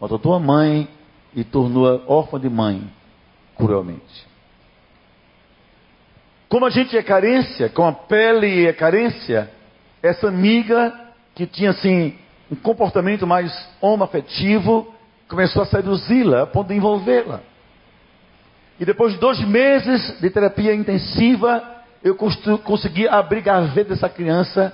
[0.00, 0.88] maltratou a mãe
[1.34, 2.82] e tornou-a órfã de mãe,
[3.56, 4.26] cruelmente.
[6.48, 9.50] Como a gente é carência, como a pele é carência,
[10.02, 11.05] essa amiga
[11.36, 12.14] que tinha assim
[12.50, 14.92] um comportamento mais homoafetivo
[15.28, 17.42] começou a seduzi-la a ponto de envolvê-la.
[18.80, 21.62] E depois de dois meses de terapia intensiva,
[22.02, 24.72] eu consegui abrir gavetas dessa criança,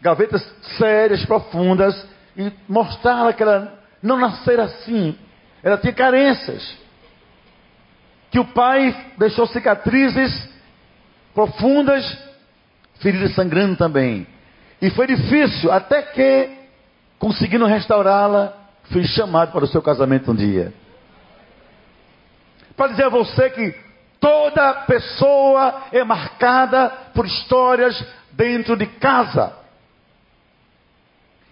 [0.00, 0.46] gavetas
[0.76, 5.16] sérias, profundas, e mostrar que ela não nascera assim.
[5.62, 6.76] Ela tinha carências.
[8.30, 10.48] Que o pai deixou cicatrizes
[11.34, 12.04] profundas,
[13.00, 14.26] feridas sangrando também.
[14.80, 16.50] E foi difícil, até que,
[17.18, 18.54] conseguindo restaurá-la,
[18.92, 20.72] fui chamado para o seu casamento um dia.
[22.76, 23.88] Para dizer a você que
[24.20, 29.52] Toda pessoa é marcada por histórias dentro de casa.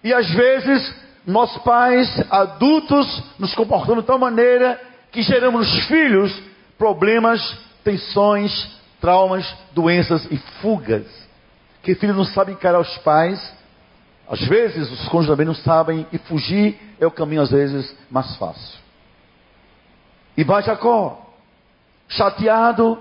[0.03, 4.81] E às vezes, nós pais adultos nos comportamos de tal maneira
[5.13, 6.43] que geramos nos filhos
[6.77, 7.41] problemas,
[7.85, 8.53] tensões,
[9.01, 11.07] traumas, doenças e fugas.
[11.87, 13.41] Que filhos não sabem encarar os pais.
[14.29, 18.35] Às vezes, os cônjuges também não sabem e fugir é o caminho, às vezes, mais
[18.35, 18.81] fácil.
[20.37, 21.33] E vai Jacó
[22.09, 22.99] chateado,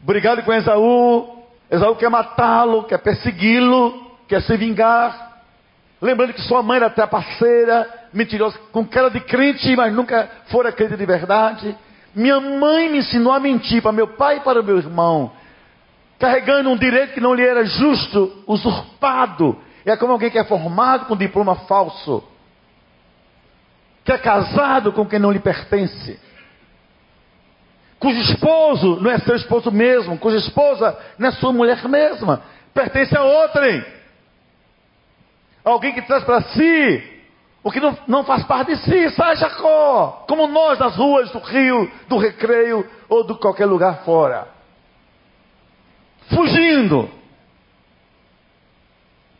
[0.00, 1.44] brigado com Esaú.
[1.70, 5.42] Esaú quer matá-lo, quer persegui-lo, quer se vingar.
[6.00, 10.96] Lembrando que sua mãe era trapaceira, mentirosa, com cara de crente, mas nunca fora crente
[10.96, 11.76] de verdade.
[12.14, 15.30] Minha mãe me ensinou a mentir para meu pai e para meu irmão,
[16.18, 19.58] carregando um direito que não lhe era justo, usurpado.
[19.84, 22.24] É como alguém que é formado com diploma falso,
[24.04, 26.18] que é casado com quem não lhe pertence
[28.04, 32.42] cujo esposo não é seu esposo mesmo, cuja esposa não é sua mulher mesma,
[32.74, 33.82] pertence a outrem.
[35.64, 37.22] Alguém que traz para si
[37.62, 41.38] o que não, não faz parte de si, sai Jacó, como nós nas ruas do
[41.38, 44.48] rio, do recreio ou de qualquer lugar fora.
[46.28, 47.10] Fugindo.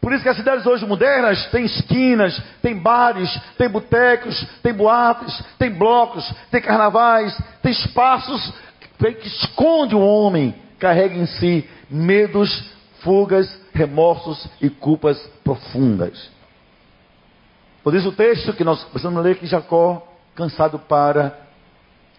[0.00, 5.42] Por isso que as cidades hoje modernas têm esquinas, têm bares, têm botecos, têm boates,
[5.58, 8.52] têm blocos, têm carnavais, têm espaços
[8.98, 12.70] que esconde o homem, carrega em si medos,
[13.00, 16.30] fugas, remorsos e culpas profundas.
[17.82, 21.38] Por isso o texto que nós precisamos ler que Jacó, cansado para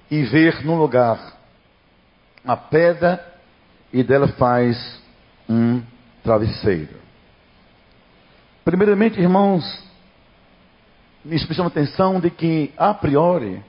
[0.09, 1.19] e ver num lugar
[2.45, 3.34] a pedra
[3.95, 4.99] e dela faz
[5.47, 5.81] um
[6.21, 6.97] travesseiro.
[8.65, 9.63] Primeiramente, irmãos,
[11.23, 13.63] me chamam a atenção de que, a priori,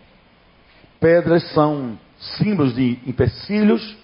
[0.99, 1.97] pedras são
[2.39, 3.97] símbolos de empecilhos,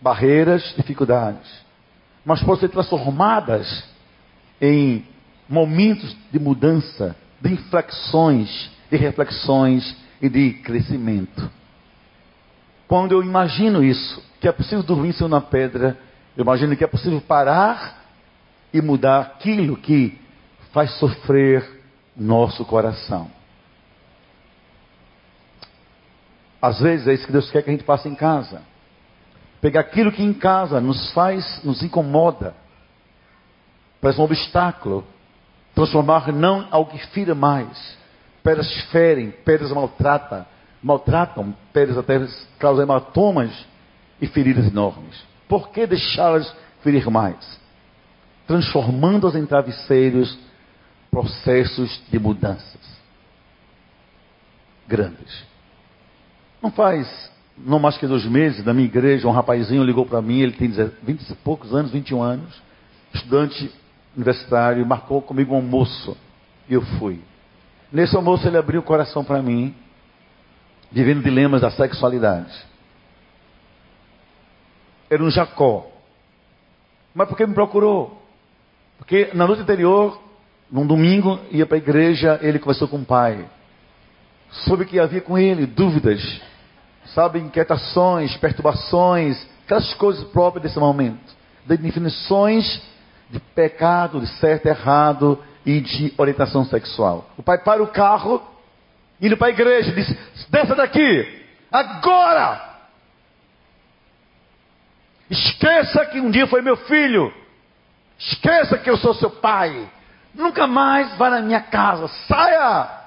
[0.00, 1.50] barreiras, dificuldades,
[2.24, 3.84] mas podem ser transformadas
[4.60, 5.04] em
[5.48, 11.50] momentos de mudança, de inflexões, de reflexões, e de crescimento.
[12.86, 15.98] Quando eu imagino isso, que é possível dormir em cima de uma pedra,
[16.36, 18.00] eu imagino que é possível parar
[18.72, 20.18] e mudar aquilo que
[20.72, 21.82] faz sofrer
[22.16, 23.30] nosso coração.
[26.60, 28.62] Às vezes é isso que Deus quer que a gente faça em casa.
[29.60, 32.54] Pegar aquilo que em casa nos faz, nos incomoda,
[34.00, 35.04] parece um obstáculo,
[35.74, 37.98] transformar não algo que fira mais.
[38.42, 40.46] Pedras ferem, pedras maltratam,
[40.82, 42.26] maltratam, pedras até
[42.58, 43.68] causam hematomas
[44.20, 45.22] e feridas enormes.
[45.48, 47.58] Por que deixá-las ferir mais?
[48.46, 50.38] Transformando-as em travesseiros,
[51.10, 53.00] processos de mudanças
[54.90, 55.44] grandes.
[56.60, 60.40] Não faz, não mais que dois meses, da minha igreja, um rapazinho ligou para mim,
[60.40, 62.62] ele tem 20 e poucos anos, 21 anos,
[63.14, 63.72] estudante
[64.16, 66.16] universitário, marcou comigo um almoço.
[66.68, 67.20] E eu fui.
[67.92, 69.74] Nesse almoço ele abriu o coração para mim,
[70.90, 72.69] vivendo dilemas da sexualidade.
[75.10, 75.86] Era um Jacó.
[77.14, 78.22] Mas por que me procurou?
[78.96, 80.18] Porque na noite anterior,
[80.70, 83.44] num domingo, ia para a igreja, ele conversou com o pai.
[84.50, 86.40] Soube que havia com ele dúvidas
[87.14, 91.34] sabe, inquietações, perturbações, aquelas coisas próprias desse momento,
[91.66, 92.82] de definições
[93.30, 97.30] de pecado, de certo errado e de orientação sexual.
[97.36, 98.42] O pai para o carro,
[99.20, 100.08] indo para a igreja, diz:
[100.48, 102.69] desça daqui, agora!
[105.30, 107.32] Esqueça que um dia foi meu filho.
[108.18, 109.88] Esqueça que eu sou seu pai.
[110.34, 112.08] Nunca mais vá na minha casa.
[112.26, 113.00] Saia!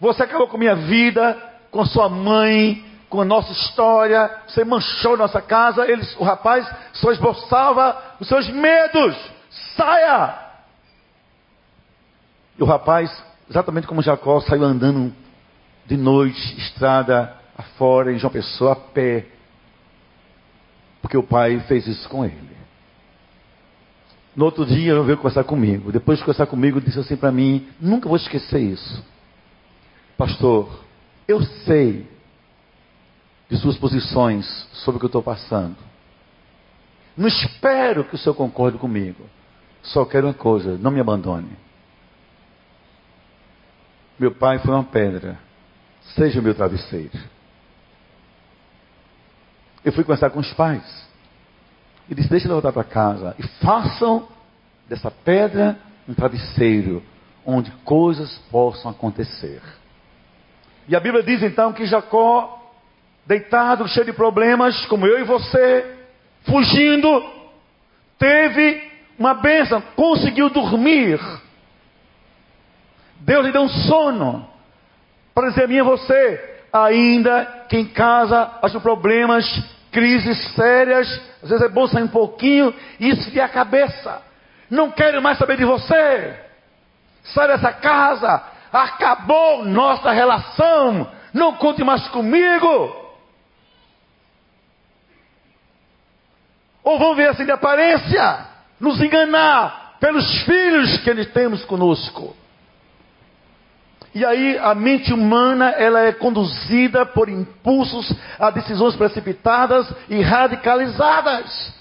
[0.00, 5.42] Você acabou com minha vida com sua mãe, com a nossa história, você manchou nossa
[5.42, 9.16] casa, eles, o rapaz só esboçava os seus medos.
[9.76, 10.38] Saia!
[12.56, 13.10] E o rapaz,
[13.50, 15.12] exatamente como Jacó, saiu andando
[15.84, 19.26] de noite, estrada afora, em João Pessoa, a pé.
[21.04, 22.56] Porque o pai fez isso com ele.
[24.34, 25.92] No outro dia, ele veio conversar comigo.
[25.92, 29.04] Depois de conversar comigo, disse assim para mim: Nunca vou esquecer isso.
[30.16, 30.82] Pastor,
[31.28, 32.08] eu sei
[33.50, 35.76] de suas posições sobre o que eu estou passando.
[37.14, 39.26] Não espero que o senhor concorde comigo.
[39.82, 41.54] Só quero uma coisa: não me abandone.
[44.18, 45.38] Meu pai foi uma pedra.
[46.16, 47.33] Seja o meu travesseiro.
[49.84, 51.04] Eu fui conversar com os pais.
[52.08, 53.34] E disse: Deixa eu voltar para casa.
[53.38, 54.26] E façam
[54.88, 55.76] dessa pedra
[56.08, 57.02] um travesseiro
[57.44, 59.60] onde coisas possam acontecer.
[60.88, 62.72] E a Bíblia diz então que Jacó,
[63.26, 65.96] deitado, cheio de problemas, como eu e você,
[66.44, 67.24] fugindo,
[68.18, 71.20] teve uma bênção, conseguiu dormir.
[73.20, 74.46] Deus lhe deu um sono.
[75.34, 79.44] Para dizer a mim e você, ainda que em casa haja problemas,
[79.94, 81.08] crises sérias,
[81.40, 84.20] às vezes é bom sair um pouquinho e esfriar a cabeça.
[84.68, 86.36] Não quero mais saber de você.
[87.22, 93.04] Sai dessa casa, acabou nossa relação, não conte mais comigo.
[96.82, 98.46] Ou vão ver assim de aparência,
[98.80, 102.36] nos enganar pelos filhos que eles temos conosco.
[104.14, 111.74] E aí a mente humana ela é conduzida por impulsos a decisões precipitadas e radicalizadas.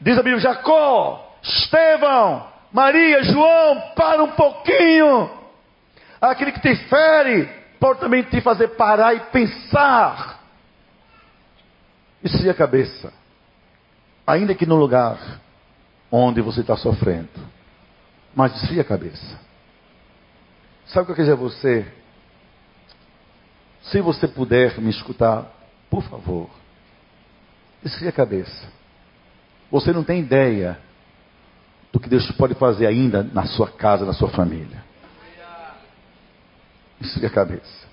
[0.00, 5.30] Diz a Bíblia Jacó, Estevão, Maria, João, para um pouquinho.
[6.18, 7.46] Aquele que te fere
[7.78, 10.40] pode também te fazer parar e pensar.
[12.24, 13.12] Esfria a cabeça.
[14.26, 15.18] Ainda que no lugar
[16.10, 17.28] onde você está sofrendo.
[18.34, 19.49] Mas esfria a cabeça.
[20.92, 21.86] Sabe o que eu quero dizer a você?
[23.82, 25.46] Se você puder me escutar,
[25.88, 26.50] por favor,
[27.84, 28.68] esfria a cabeça.
[29.70, 30.78] Você não tem ideia
[31.92, 34.84] do que Deus pode fazer ainda na sua casa, na sua família.
[37.22, 37.88] É a cabeça.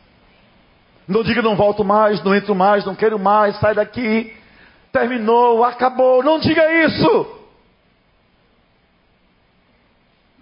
[1.08, 4.36] Não diga não volto mais, não entro mais, não quero mais, sai daqui.
[4.92, 6.24] Terminou, acabou.
[6.24, 7.38] Não diga isso.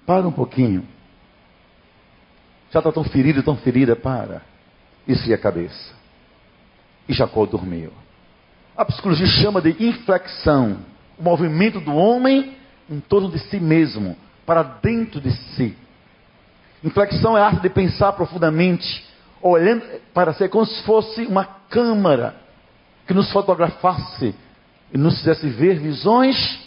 [0.06, 0.95] Para um pouquinho.
[2.76, 4.42] Já está tão ferido, tão ferida, para.
[5.08, 5.94] Isso é a cabeça.
[7.08, 7.94] E Jacó dormiu.
[8.76, 10.80] A psicologia chama de inflexão.
[11.18, 12.54] O movimento do homem
[12.90, 15.74] em torno de si mesmo, para dentro de si.
[16.84, 19.06] Inflexão é a arte de pensar profundamente,
[19.42, 19.82] olhando
[20.14, 22.36] para ser como se fosse uma câmara
[23.08, 24.36] que nos fotografasse
[24.94, 26.60] e nos fizesse ver visões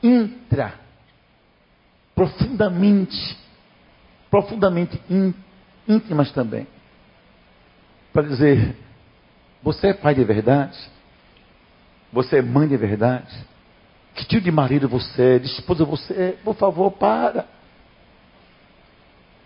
[0.00, 0.74] intra,
[2.14, 3.36] profundamente,
[4.30, 5.00] profundamente
[5.88, 6.66] íntimas também.
[8.12, 8.76] Para dizer:
[9.62, 10.76] Você é pai de verdade?
[12.12, 13.34] Você é mãe de verdade?
[14.14, 15.38] Que tipo de marido você é?
[15.38, 16.32] De esposa você é?
[16.42, 17.46] Por favor, para.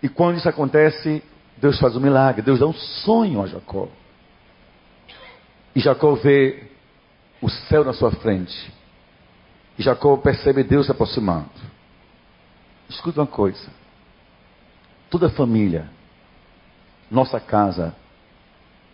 [0.01, 1.21] E quando isso acontece,
[1.57, 2.41] Deus faz um milagre.
[2.41, 3.87] Deus dá um sonho a Jacó.
[5.75, 6.71] E Jacó vê
[7.41, 8.73] o céu na sua frente.
[9.77, 11.49] E Jacó percebe Deus se aproximando.
[12.89, 13.80] Escuta uma coisa.
[15.11, 15.89] Toda família,
[17.11, 17.93] nossa casa,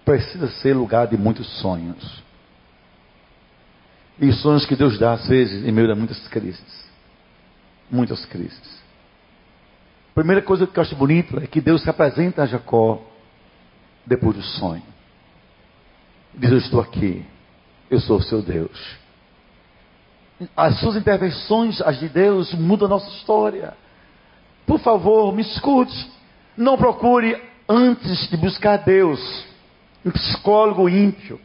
[0.04, 2.24] precisa ser lugar de muitos sonhos.
[4.20, 6.90] E sonhos que Deus dá, às vezes, em meio a muitas crises.
[7.90, 8.82] Muitas crises.
[10.16, 13.00] Primeira coisa que eu acho bonito é que Deus se apresenta a Jacó
[14.04, 14.82] depois do sonho.
[16.34, 17.24] Diz: Eu estou aqui,
[17.92, 18.98] eu sou o seu Deus.
[20.56, 23.76] As suas intervenções, as de Deus, mudam a nossa história.
[24.68, 26.12] Por favor, me escute.
[26.58, 29.20] Não procure, antes de buscar Deus,
[30.06, 31.40] um psicólogo ímpio,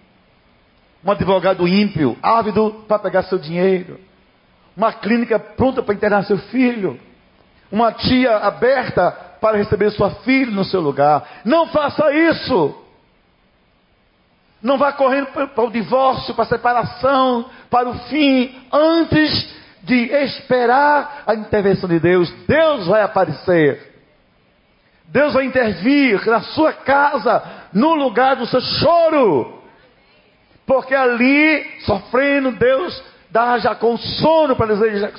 [1.05, 4.01] um advogado ímpio, ávido para pegar seu dinheiro,
[4.77, 6.99] uma clínica pronta para internar seu filho,
[7.70, 11.43] uma tia aberta para receber sua filha no seu lugar.
[11.45, 12.75] Não faça isso.
[14.61, 21.24] Não vá correndo para o divórcio, para a separação, para o fim, antes de esperar
[21.26, 22.30] a intervenção de Deus.
[22.47, 23.93] Deus vai aparecer.
[25.09, 29.62] Deus vai intervir na sua casa, no lugar do seu choro.
[30.64, 35.12] Porque ali, sofrendo, Deus dá a Jacó um sono para dizer: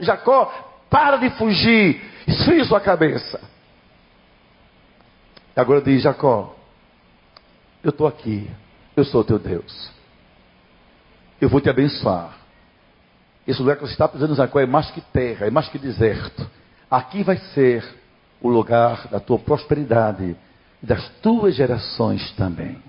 [0.00, 0.52] Jacó,
[0.88, 3.40] para de fugir, esfrie sua cabeça.
[5.56, 6.54] E agora diz: Jacó,
[7.82, 8.48] eu estou aqui.
[8.94, 9.90] Eu sou teu Deus.
[11.40, 12.41] Eu vou te abençoar.
[13.46, 16.48] Esse lugar que você está pisando, Jacó, é mais que terra, é mais que deserto.
[16.90, 17.84] Aqui vai ser
[18.40, 20.36] o lugar da tua prosperidade
[20.82, 22.82] e das tuas gerações também.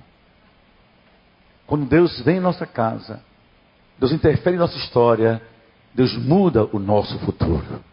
[1.65, 3.21] Quando Deus vem em nossa casa,
[3.97, 5.41] Deus interfere em nossa história,
[5.93, 7.83] Deus muda o nosso futuro.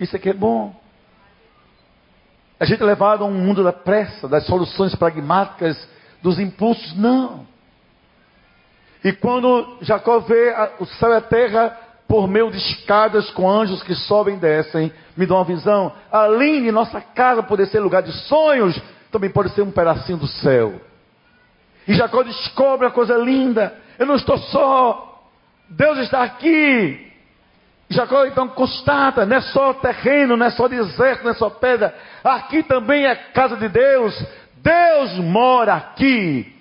[0.00, 0.74] Isso aqui é bom.
[2.58, 5.88] A gente é levado a um mundo da pressa, das soluções pragmáticas
[6.22, 7.46] dos impulsos, não.
[9.04, 11.76] E quando Jacó vê o céu e a terra
[12.08, 15.92] por meio de escadas com anjos que sobem e descem, me dá uma visão.
[16.10, 18.80] Além de nossa casa poder ser lugar de sonhos,
[19.12, 20.80] também pode ser um pedacinho do céu.
[21.86, 23.74] E Jacó descobre a coisa linda.
[23.98, 25.28] Eu não estou só.
[25.68, 27.06] Deus está aqui.
[27.90, 31.94] Jacó então constata, não é só terreno, não é só deserto, não é só pedra.
[32.22, 34.14] Aqui também é casa de Deus.
[34.56, 36.54] Deus mora aqui.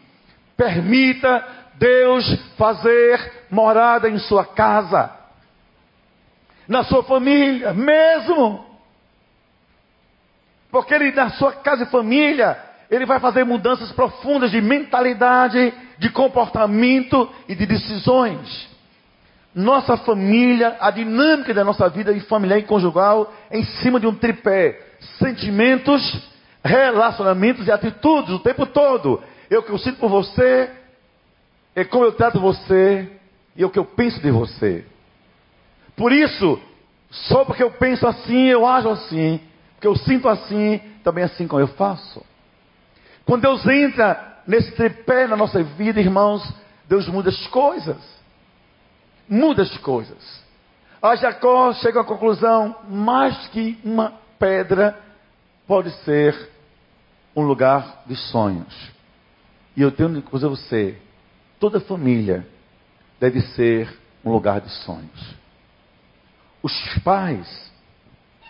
[0.55, 1.45] Permita
[1.77, 2.25] Deus
[2.57, 5.11] fazer morada em sua casa,
[6.67, 8.65] na sua família, mesmo.
[10.71, 12.57] Porque ele, na sua casa e família,
[12.89, 18.67] ele vai fazer mudanças profundas de mentalidade, de comportamento e de decisões.
[19.53, 24.13] Nossa família, a dinâmica da nossa vida familiar e conjugal é em cima de um
[24.13, 24.79] tripé:
[25.17, 26.29] sentimentos,
[26.63, 29.23] relacionamentos e atitudes o tempo todo.
[29.49, 30.69] Eu que eu sinto por você,
[31.77, 33.07] é como eu trato você
[33.55, 34.83] e é o que eu penso de você.
[35.95, 36.59] Por isso,
[37.11, 39.39] só porque eu penso assim, eu ajo assim,
[39.75, 42.25] porque eu sinto assim, também é assim como eu faço.
[43.25, 46.51] Quando Deus entra nesse tripé na nossa vida, irmãos,
[46.89, 48.03] Deus muda as coisas.
[49.29, 50.43] Muda as coisas.
[50.99, 54.97] A Jacó chega à conclusão: mais que uma pedra
[55.67, 56.49] pode ser
[57.35, 58.91] um lugar de sonhos.
[59.75, 61.06] E eu tenho que dizer você:
[61.59, 62.47] toda família
[63.19, 63.89] deve ser
[64.23, 65.35] um lugar de sonhos.
[66.61, 67.71] Os pais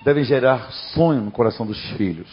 [0.03, 2.29] devem gerar sonho no coração dos filhos.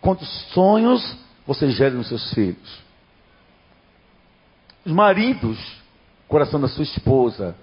[0.00, 2.82] Quantos sonhos você gera nos seus filhos?
[4.84, 5.58] Os maridos,
[6.28, 7.54] coração da sua esposa.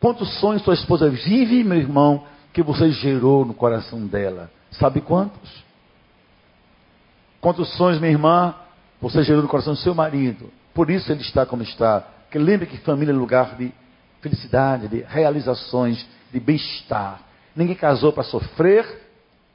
[0.00, 4.50] Quantos sonhos sua esposa vive, meu irmão, que você gerou no coração dela?
[4.70, 5.64] Sabe quantos?
[7.40, 8.54] Quantos sonhos, minha irmã,
[9.00, 10.50] você gerou no coração do seu marido.
[10.76, 12.02] Por isso ele está como está.
[12.24, 13.72] Porque lembre que família é lugar de
[14.20, 17.22] felicidade, de realizações, de bem-estar.
[17.56, 18.84] Ninguém casou para sofrer,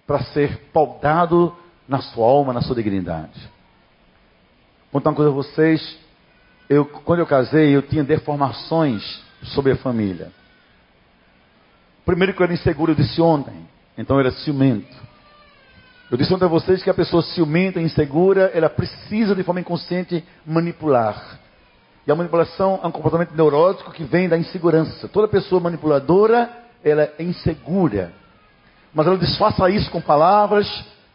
[0.07, 1.55] para ser pautado
[1.87, 3.39] na sua alma, na sua dignidade.
[4.91, 5.99] Vou contar uma coisa a vocês.
[6.67, 10.31] Eu, quando eu casei, eu tinha deformações sobre a família.
[12.03, 13.69] Primeiro que eu era inseguro, eu disse ontem.
[13.95, 14.97] Então eu era ciumento.
[16.11, 20.21] Eu disse ontem a vocês que a pessoa ciumenta, insegura, ela precisa de forma inconsciente
[20.45, 21.39] manipular.
[22.05, 25.07] E a manipulação é um comportamento neurótico que vem da insegurança.
[25.07, 26.49] Toda pessoa manipuladora,
[26.83, 28.11] ela é insegura.
[28.93, 30.67] Mas ela disfarça isso com palavras,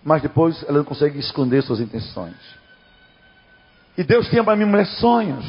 [0.03, 2.37] mas depois ela não consegue esconder suas intenções.
[3.99, 5.45] E Deus tinha para mim mulher sonhos.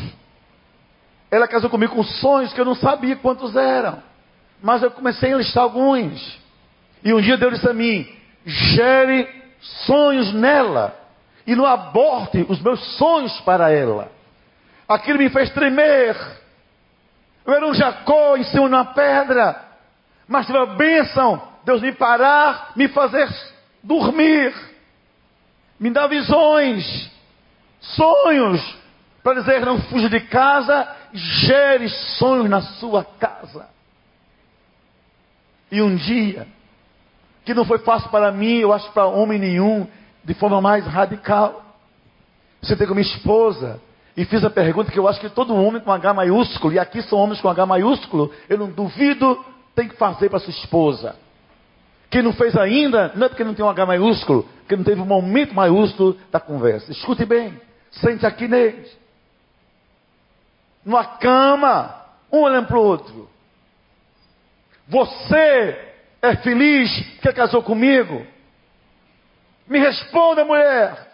[1.32, 4.04] Ela casou comigo com sonhos que eu não sabia quantos eram.
[4.62, 6.38] Mas eu comecei a listar alguns.
[7.02, 8.06] E um dia Deus disse a mim:
[8.46, 9.37] gere
[9.86, 10.96] sonhos nela.
[11.46, 14.12] E não aborte os meus sonhos para ela.
[14.88, 16.16] Aquilo me fez tremer.
[17.46, 19.64] Eu era um Jacó em cima de uma pedra.
[20.28, 23.30] Mas tive a bênção, Deus me parar, me fazer
[23.82, 24.54] dormir.
[25.80, 27.10] Me dar visões,
[27.80, 28.78] sonhos,
[29.24, 31.88] para dizer: não fuja de casa, gere
[32.18, 33.70] sonhos na sua casa.
[35.72, 36.48] E um dia,
[37.48, 39.88] que não foi fácil para mim, eu acho para homem nenhum,
[40.22, 41.64] de forma mais radical.
[42.62, 43.80] Sentei com minha esposa
[44.18, 47.02] e fiz a pergunta que eu acho que todo homem com H maiúsculo, e aqui
[47.04, 51.16] são homens com H maiúsculo, eu não duvido, tem que fazer para sua esposa.
[52.10, 55.00] Quem não fez ainda, não é porque não tem um H maiúsculo, porque não teve
[55.00, 56.92] um momento maiúsculo da conversa.
[56.92, 57.58] Escute bem,
[57.92, 58.92] sente aqui neles.
[60.84, 61.96] Numa cama,
[62.30, 63.30] um olhando para o outro.
[64.90, 65.87] Você
[66.22, 66.92] é feliz
[67.22, 68.26] que casou comigo?
[69.68, 71.08] Me responda, mulher.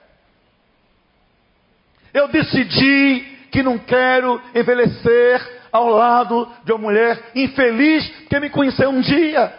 [2.14, 8.90] Eu decidi que não quero envelhecer ao lado de uma mulher infeliz que me conheceu
[8.90, 9.52] um dia.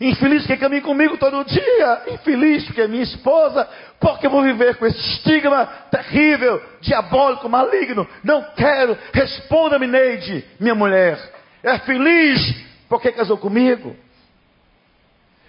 [0.00, 2.02] Infeliz que caminha comigo todo dia.
[2.08, 3.66] Infeliz porque é minha esposa.
[3.98, 8.06] Porque eu vou viver com esse estigma terrível, diabólico, maligno.
[8.22, 8.98] Não quero.
[9.12, 11.18] Responda-me, Neide, minha mulher.
[11.62, 12.54] É feliz
[12.88, 13.96] porque casou comigo?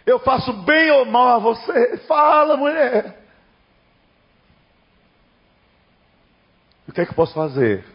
[0.08, 1.98] Eu faço bem ou mal a você?
[2.08, 3.22] Fala, mulher.
[6.88, 7.86] O que é que eu posso fazer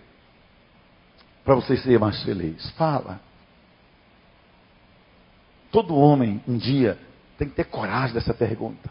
[1.42, 2.70] para você ser mais feliz?
[2.72, 3.18] Fala.
[5.70, 6.98] Todo homem, um dia,
[7.38, 8.90] tem que ter coragem dessa pergunta.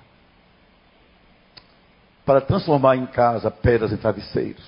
[2.25, 4.65] Para transformar em casa pedras em travesseiros.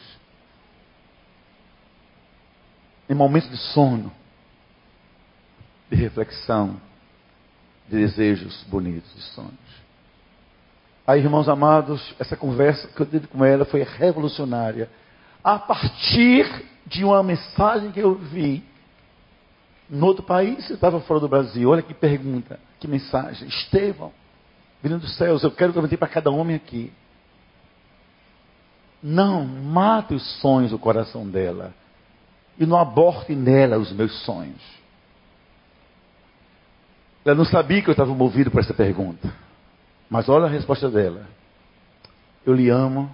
[3.09, 4.13] Em momentos de sono,
[5.89, 6.79] de reflexão,
[7.89, 9.83] de desejos bonitos, de sonhos.
[11.05, 14.89] Aí, irmãos amados, essa conversa que eu tive com ela foi revolucionária.
[15.43, 16.47] A partir
[16.85, 18.63] de uma mensagem que eu vi
[19.89, 21.69] no outro país, eu estava fora do Brasil.
[21.69, 23.47] Olha que pergunta, que mensagem.
[23.49, 24.13] Estevão,
[24.81, 26.91] vindo dos céus, eu quero transmitir para cada homem aqui.
[29.01, 31.73] Não mate os sonhos do coração dela.
[32.57, 34.61] E não aborte nela os meus sonhos.
[37.25, 39.33] Ela não sabia que eu estava movido por essa pergunta.
[40.09, 41.27] Mas olha a resposta dela.
[42.45, 43.13] Eu lhe amo.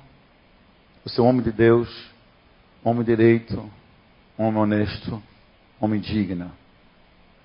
[1.03, 1.89] Você é um homem de Deus,
[2.83, 3.63] homem direito,
[4.37, 5.21] homem honesto,
[5.79, 6.51] homem digno.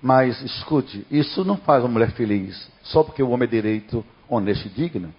[0.01, 4.67] Mas escute, isso não faz uma mulher feliz só porque o homem é direito, honesto
[4.67, 5.13] e digno.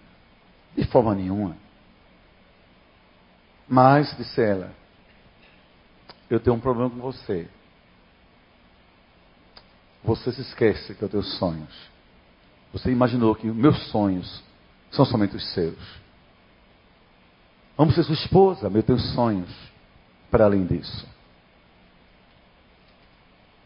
[0.76, 1.56] De forma nenhuma.
[3.68, 4.72] Mas, disse ela,
[6.28, 7.48] eu tenho um problema com você.
[10.04, 11.74] Você se esquece que eu tenho sonhos.
[12.72, 14.42] Você imaginou que meus sonhos
[14.90, 15.78] são somente os seus.
[17.76, 19.50] Vamos ser sua esposa, mas eu tenho sonhos
[20.30, 21.06] para além disso.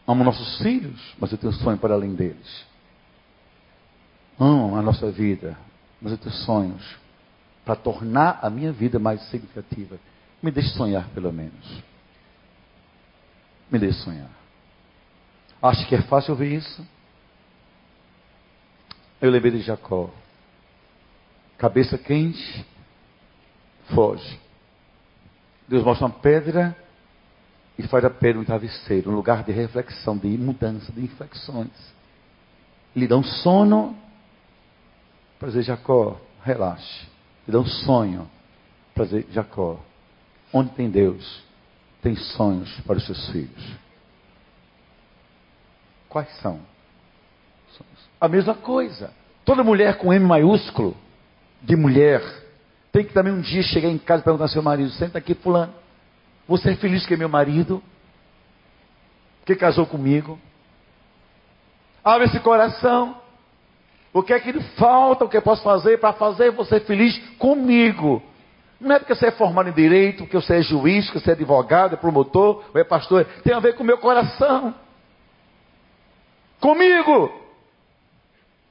[0.07, 2.65] Amo nossos filhos, mas eu tenho sonho para além deles.
[4.39, 5.57] Amo a nossa vida,
[6.01, 6.97] mas eu tenho sonhos
[7.63, 9.99] para tornar a minha vida mais significativa.
[10.41, 11.83] Me deixe sonhar, pelo menos.
[13.71, 14.40] Me deixe sonhar.
[15.61, 16.85] Acha que é fácil ouvir isso?
[19.21, 20.09] Eu lembrei de Jacó.
[21.57, 22.65] Cabeça quente,
[23.93, 24.39] foge.
[25.67, 26.75] Deus mostra uma pedra
[27.77, 31.69] e faz a pedra um travesseiro, um lugar de reflexão, de mudança, de inflexões.
[32.95, 33.95] Lhe dá um sono
[35.39, 37.05] para dizer, Jacó, relaxe.
[37.47, 38.29] Lhe dá um sonho
[38.95, 39.79] para dizer, Jacó,
[40.51, 41.43] onde tem Deus,
[42.01, 43.80] tem sonhos para os seus filhos.
[46.11, 46.59] Quais são?
[48.19, 49.13] A mesma coisa.
[49.45, 50.95] Toda mulher com M maiúsculo,
[51.61, 52.21] de mulher,
[52.91, 55.33] tem que também um dia chegar em casa e perguntar ao seu marido: senta aqui,
[55.33, 55.73] Fulano.
[56.49, 57.81] Você é feliz que é meu marido?
[59.45, 60.37] Que casou comigo?
[62.03, 63.15] Abre esse coração.
[64.11, 65.23] O que é que lhe falta?
[65.23, 68.21] O que eu posso fazer para fazer você feliz comigo?
[68.81, 71.33] Não é porque você é formado em direito, que você é juiz, que você é
[71.33, 73.23] advogado, é promotor, ou é pastor.
[73.43, 74.75] Tem a ver com o meu coração
[76.61, 77.31] comigo,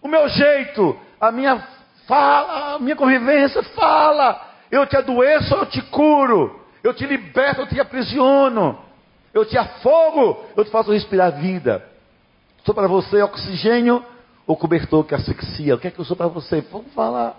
[0.01, 1.59] o meu jeito, a minha
[2.07, 4.49] fala, a minha convivência, fala.
[4.71, 8.79] Eu te adoeço, eu te curo, eu te liberto, eu te aprisiono,
[9.35, 11.87] eu te afogo, eu te faço respirar vida.
[12.65, 14.05] Sou para você oxigênio
[14.47, 15.75] ou cobertor que asfixia.
[15.75, 16.61] O que é que eu sou para você?
[16.61, 17.37] Vamos falar.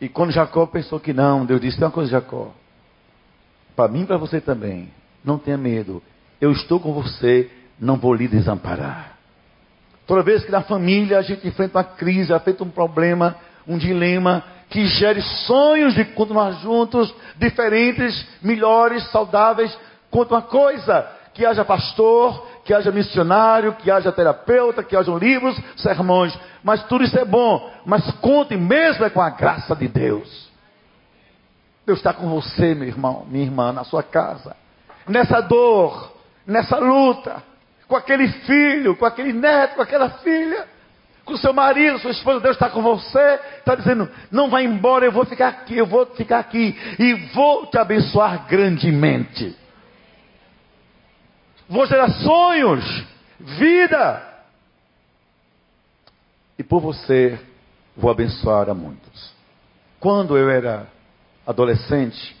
[0.00, 2.52] E quando Jacó pensou que não, Deus disse: tem uma coisa, Jacó,
[3.74, 4.92] para mim e para você também,
[5.24, 6.02] não tenha medo,
[6.40, 9.16] eu estou com você, não vou lhe desamparar.
[10.06, 13.36] Toda vez que na família a gente enfrenta uma crise, enfrenta um problema,
[13.66, 19.76] um dilema, que gere sonhos de continuar juntos, diferentes, melhores, saudáveis,
[20.10, 25.58] conta uma coisa, que haja pastor, que haja missionário, que haja terapeuta, que hajam livros,
[25.76, 30.48] sermões, mas tudo isso é bom, mas conte mesmo é com a graça de Deus.
[31.86, 34.54] Deus está com você, meu irmão, minha irmã, na sua casa,
[35.06, 36.17] nessa dor,
[36.48, 37.42] nessa luta,
[37.86, 40.66] com aquele filho, com aquele neto, com aquela filha
[41.28, 45.12] com seu marido, sua esposa, Deus está com você, está dizendo, não vai embora, eu
[45.12, 49.54] vou ficar aqui, eu vou ficar aqui e vou te abençoar grandemente.
[51.68, 53.04] Vou gerar sonhos,
[53.38, 54.26] vida.
[56.58, 57.38] E por você
[57.94, 59.34] vou abençoar a muitos.
[60.00, 60.86] Quando eu era
[61.46, 62.34] adolescente,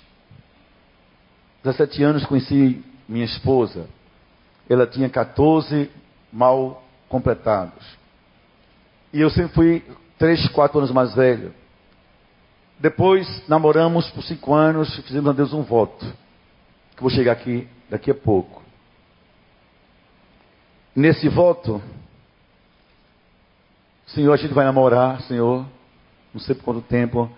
[1.62, 3.86] 17 anos, conheci minha esposa.
[4.68, 5.90] Ela tinha 14
[6.32, 7.98] mal completados.
[9.12, 9.84] E eu sempre fui
[10.18, 11.54] três, quatro anos mais velho.
[12.78, 16.06] Depois namoramos por cinco anos, fizemos a Deus um voto.
[16.94, 18.62] Que vou chegar aqui daqui a pouco.
[20.94, 21.82] Nesse voto,
[24.08, 25.64] Senhor, a gente vai namorar, Senhor,
[26.32, 27.30] não sei por quanto tempo,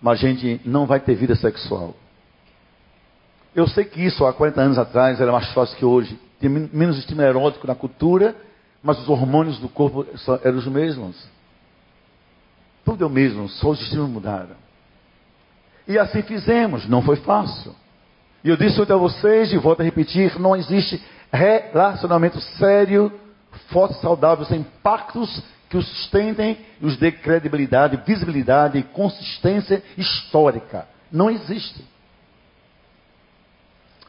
[0.00, 1.94] mas a gente não vai ter vida sexual.
[3.54, 6.18] Eu sei que isso há 40 anos atrás era mais fácil que hoje.
[6.40, 8.34] Tem menos estímulo erótico na cultura
[8.82, 10.06] mas os hormônios do corpo
[10.44, 11.16] eram os mesmos.
[12.84, 14.56] Tudo é o mesmo, só os destinos mudaram.
[15.86, 17.74] E assim fizemos, não foi fácil.
[18.44, 23.12] E eu disse ontem a vocês, e volto a repetir, não existe relacionamento sério,
[23.68, 30.86] forte, saudável, sem pactos que o sustentem e os dê credibilidade, visibilidade e consistência histórica.
[31.12, 31.84] Não existe.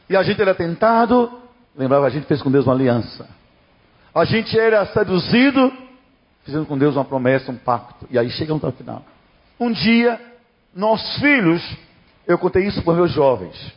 [0.08, 1.30] E a gente era tentado,
[1.76, 3.28] lembrava, a gente fez com Deus uma aliança.
[4.14, 5.72] A gente era seduzido,
[6.44, 8.06] fazendo com Deus uma promessa, um pacto.
[8.10, 9.04] E aí chegamos ao final.
[9.58, 10.20] Um dia,
[10.74, 11.62] nossos filhos,
[12.26, 13.72] eu contei isso para meus jovens.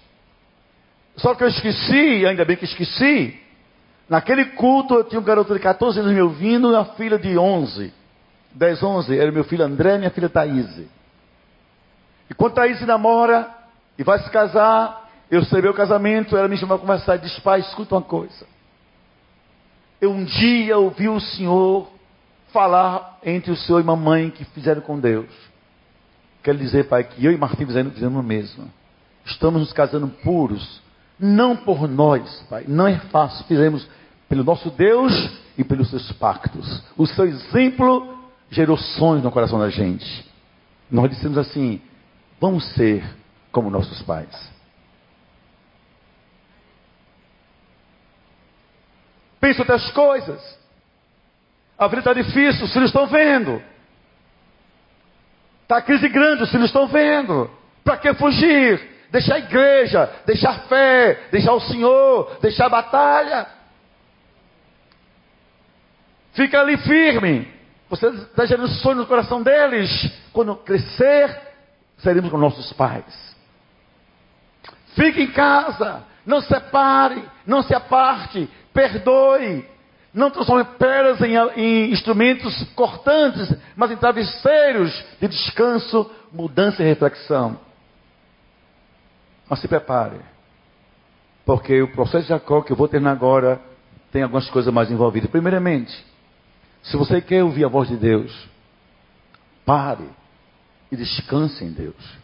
[1.18, 3.40] Só que eu esqueci, ainda bem que esqueci.
[4.10, 7.38] Naquele culto eu tinha um garoto de 14 anos me ouvindo e uma filha de
[7.38, 7.94] 11.
[8.54, 9.18] 10, 11.
[9.18, 10.68] Era meu filho André e minha filha Thaís.
[12.30, 13.50] E quando Thaís namora
[13.98, 15.03] e vai se casar,
[15.34, 18.46] eu celebrei o casamento, ela me chamou para conversar e disse, pai, escuta uma coisa.
[20.00, 21.90] Eu um dia ouvi o Senhor
[22.52, 25.30] falar entre o Senhor e mamãe que fizeram com Deus.
[26.44, 28.70] Quero dizer, Pai, que eu e Martim fizemos, fizemos o mesmo.
[29.26, 30.82] Estamos nos casando puros.
[31.18, 32.66] Não por nós, Pai.
[32.68, 33.46] Não é fácil.
[33.46, 33.88] Fizemos
[34.28, 36.84] pelo nosso Deus e pelos seus pactos.
[36.98, 38.20] O seu exemplo
[38.52, 40.30] gerou sonhos no coração da gente.
[40.92, 41.82] Nós dissemos assim:
[42.42, 43.04] vamos ser
[43.52, 44.53] como nossos pais.
[49.44, 50.42] Pensa outras coisas.
[51.78, 53.62] A vida está difícil, os filhos estão vendo.
[55.64, 57.52] Está a crise grande, os filhos estão vendo.
[57.84, 58.80] Para que fugir?
[59.12, 63.48] Deixar a igreja, deixar fé, deixar o Senhor, deixar a batalha.
[66.32, 67.54] Fica ali firme.
[67.90, 70.10] Você está gerando sonho no coração deles.
[70.32, 71.38] Quando crescer,
[71.98, 73.36] seremos com nossos pais.
[74.96, 76.02] Fique em casa.
[76.26, 77.30] Não se separe.
[77.46, 79.66] Não se aparte perdoe.
[80.14, 87.60] Não transforme pedras em, em, instrumentos cortantes, mas em travesseiros de descanso, mudança e reflexão.
[89.50, 90.20] Mas se prepare.
[91.46, 93.60] Porque o processo de Jacó, que eu vou terminar agora,
[94.12, 95.30] tem algumas coisas mais envolvidas.
[95.30, 95.94] Primeiramente,
[96.84, 98.48] se você quer ouvir a voz de Deus,
[99.66, 100.08] pare
[100.92, 102.24] e descanse em Deus.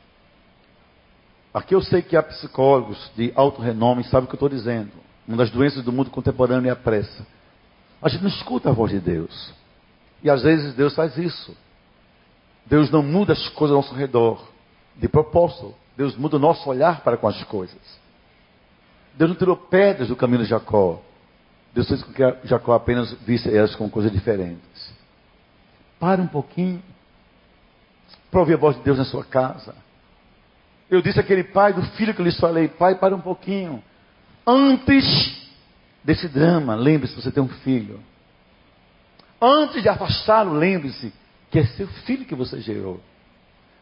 [1.52, 4.92] Aqui eu sei que há psicólogos de alto renome, sabem o que eu estou dizendo.
[5.30, 7.24] Uma das doenças do mundo contemporâneo é a pressa.
[8.02, 9.54] A gente não escuta a voz de Deus.
[10.24, 11.56] E às vezes Deus faz isso.
[12.66, 14.44] Deus não muda as coisas ao nosso redor.
[14.96, 15.76] De propósito.
[15.96, 17.78] Deus muda o nosso olhar para com as coisas.
[19.14, 21.00] Deus não tirou pedras do caminho de Jacó.
[21.76, 24.92] Deus fez com que Jacó apenas visse elas como coisas diferentes.
[26.00, 26.82] Pare um pouquinho.
[28.32, 29.76] Para ouvir a voz de Deus na sua casa.
[30.90, 33.84] Eu disse àquele pai do filho que eu lhes falei: Pai, para um pouquinho.
[34.50, 35.38] Antes
[36.04, 38.00] desse drama, lembre-se, você tem um filho.
[39.40, 41.14] Antes de afastá-lo, lembre-se
[41.52, 43.00] que é seu filho que você gerou.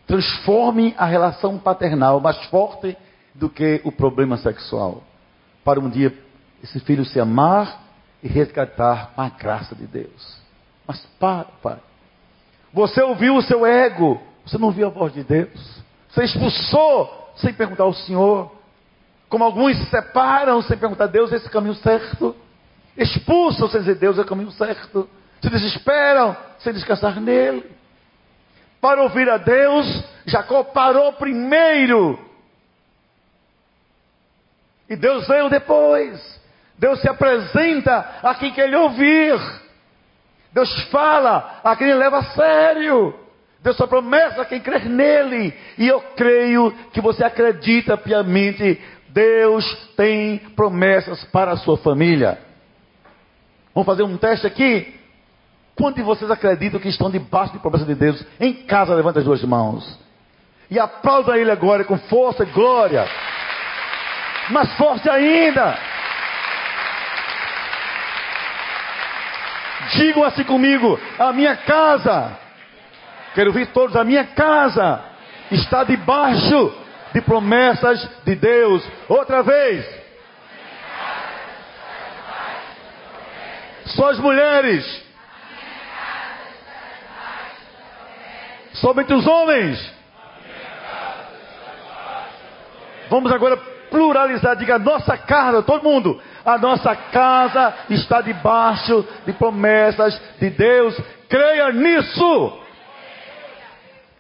[0.06, 2.98] Transforme a relação paternal mais forte
[3.34, 5.04] do que o problema sexual.
[5.64, 6.14] Para um dia
[6.62, 7.84] esse filho se amar
[8.22, 10.38] e resgatar com a graça de Deus.
[10.86, 11.80] Mas para, pai.
[12.74, 15.82] Você ouviu o seu ego Você não ouviu a voz de Deus?
[16.10, 18.57] Você expulsou sem perguntar ao Senhor?
[19.30, 22.36] Como alguns se separam sem perguntar a Deus, esse é o caminho certo?
[22.96, 25.10] Expulsam sem dizer Deus é o caminho certo?
[25.42, 27.64] Se desesperam sem descansar nele?
[28.80, 32.20] Para ouvir a Deus, Jacó parou primeiro.
[34.90, 36.38] E Deus veio depois.
[36.78, 39.40] Deus se apresenta a quem quer lhe ouvir.
[40.54, 43.14] Deus fala a quem leva a sério.
[43.62, 45.54] Deus só promessa a quem crer nele.
[45.78, 48.80] E eu creio que você acredita piamente.
[49.18, 49.66] Deus
[49.96, 52.38] tem promessas para a sua família.
[53.74, 54.94] Vamos fazer um teste aqui?
[55.76, 58.24] Quantos de vocês acreditam que estão debaixo de promessa de Deus?
[58.40, 60.00] Em casa, levanta as duas mãos.
[60.70, 63.08] E aplauda Ele agora com força e glória.
[64.52, 65.80] Mais forte ainda.
[69.96, 72.38] Digam assim comigo: a minha casa,
[73.34, 75.04] quero ouvir todos, a minha casa
[75.50, 78.84] está debaixo de promessas de Deus.
[79.08, 79.86] Outra vez.
[83.86, 85.08] Só as mulheres
[88.80, 89.94] Somente os homens.
[93.10, 93.58] Vamos agora
[93.90, 96.22] pluralizar, diga nossa casa, todo mundo.
[96.46, 100.96] A nossa casa está debaixo de promessas de Deus.
[101.28, 102.60] Creia nisso.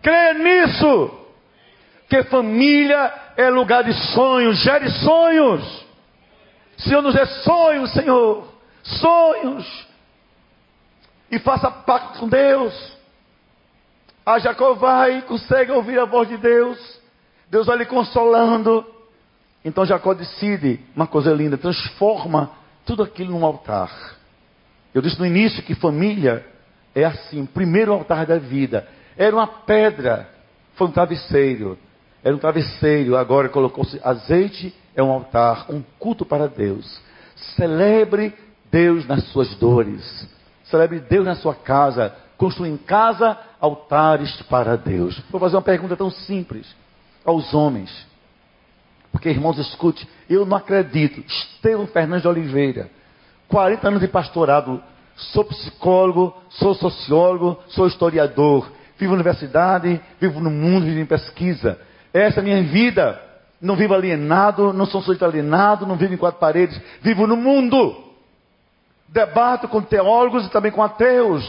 [0.01, 1.16] Creia nisso.
[2.10, 5.86] Que família é lugar de sonhos, gere sonhos.
[6.78, 8.47] Senhor, nos dê sonhos, Senhor.
[8.84, 9.88] Sonhos.
[11.30, 12.97] E faça pacto com Deus.
[14.26, 16.78] A Jacó vai e consegue ouvir a voz de Deus.
[17.49, 18.86] Deus vai lhe consolando.
[19.64, 22.51] Então Jacó decide uma coisa linda, transforma
[22.86, 23.91] tudo aquilo num altar.
[24.93, 26.45] Eu disse no início que família
[26.95, 28.88] é assim, primeiro altar da vida.
[29.18, 30.30] Era uma pedra,
[30.76, 31.78] foi um travesseiro.
[32.28, 36.99] Era um travesseiro, agora colocou-se azeite, é um altar, um culto para Deus.
[37.55, 38.36] Celebre
[38.69, 40.28] Deus nas suas dores.
[40.65, 42.13] Celebre Deus na sua casa.
[42.36, 45.17] Construa em casa altares para Deus.
[45.32, 46.67] Vou fazer uma pergunta tão simples
[47.23, 48.05] aos homens.
[49.09, 51.23] Porque, irmãos, escute, eu não acredito.
[51.25, 52.91] Estevão Fernandes de Oliveira,
[53.47, 54.84] 40 anos de pastorado,
[55.15, 61.80] sou psicólogo, sou sociólogo, sou historiador, vivo na universidade, vivo no mundo, vivo em pesquisa.
[62.14, 63.22] Essa é a minha vida.
[63.62, 67.95] Não vivo alienado, não sou sujeito alienado, não vivo em quatro paredes, vivo no mundo.
[69.08, 71.43] Debato com teólogos e também com ateus.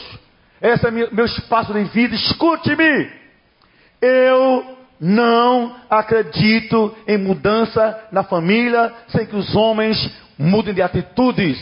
[0.61, 2.15] Esse é meu espaço de vida.
[2.15, 3.11] Escute-me.
[4.01, 11.59] Eu não acredito em mudança na família sem que os homens mudem de atitudes.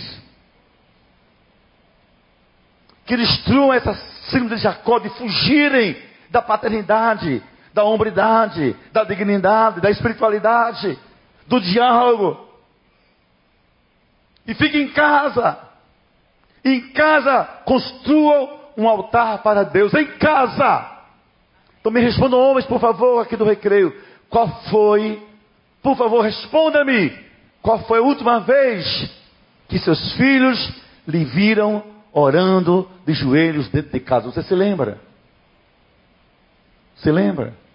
[3.04, 3.94] Que destruam essa
[4.30, 5.96] síndrome de Jacó de fugirem
[6.30, 7.42] da paternidade,
[7.76, 10.98] da hombridade, da dignidade, da espiritualidade,
[11.46, 12.48] do diálogo.
[14.46, 15.58] E fiquem em casa.
[16.64, 20.90] Em casa construam um altar para Deus em casa.
[21.78, 23.94] Então me respondam, homens, por favor, aqui do recreio.
[24.30, 25.22] Qual foi,
[25.82, 27.12] por favor, responda-me.
[27.60, 29.10] Qual foi a última vez
[29.68, 34.30] que seus filhos lhe viram orando de joelhos dentro de casa?
[34.32, 34.98] Você se lembra?
[36.96, 37.65] Se lembra?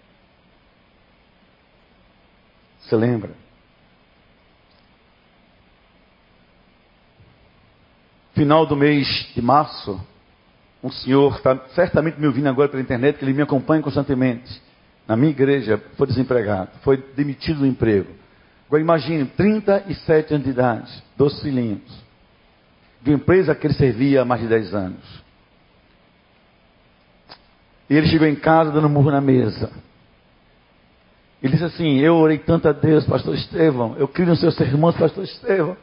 [2.92, 3.30] Se lembra?
[8.34, 9.98] Final do mês de março,
[10.84, 14.60] um senhor está certamente me ouvindo agora pela internet, que ele me acompanha constantemente.
[15.08, 18.10] Na minha igreja, foi desempregado, foi demitido do emprego.
[18.66, 22.04] Agora imagine, 37 anos de idade, dois filhinhos,
[23.00, 25.22] de uma empresa que ele servia há mais de 10 anos.
[27.88, 29.72] E ele chegou em casa dando murro na mesa.
[31.42, 33.96] Ele disse assim: Eu orei tanto a Deus, Pastor Estevão.
[33.98, 35.76] Eu criei nos seus sermões, Pastor Estevão.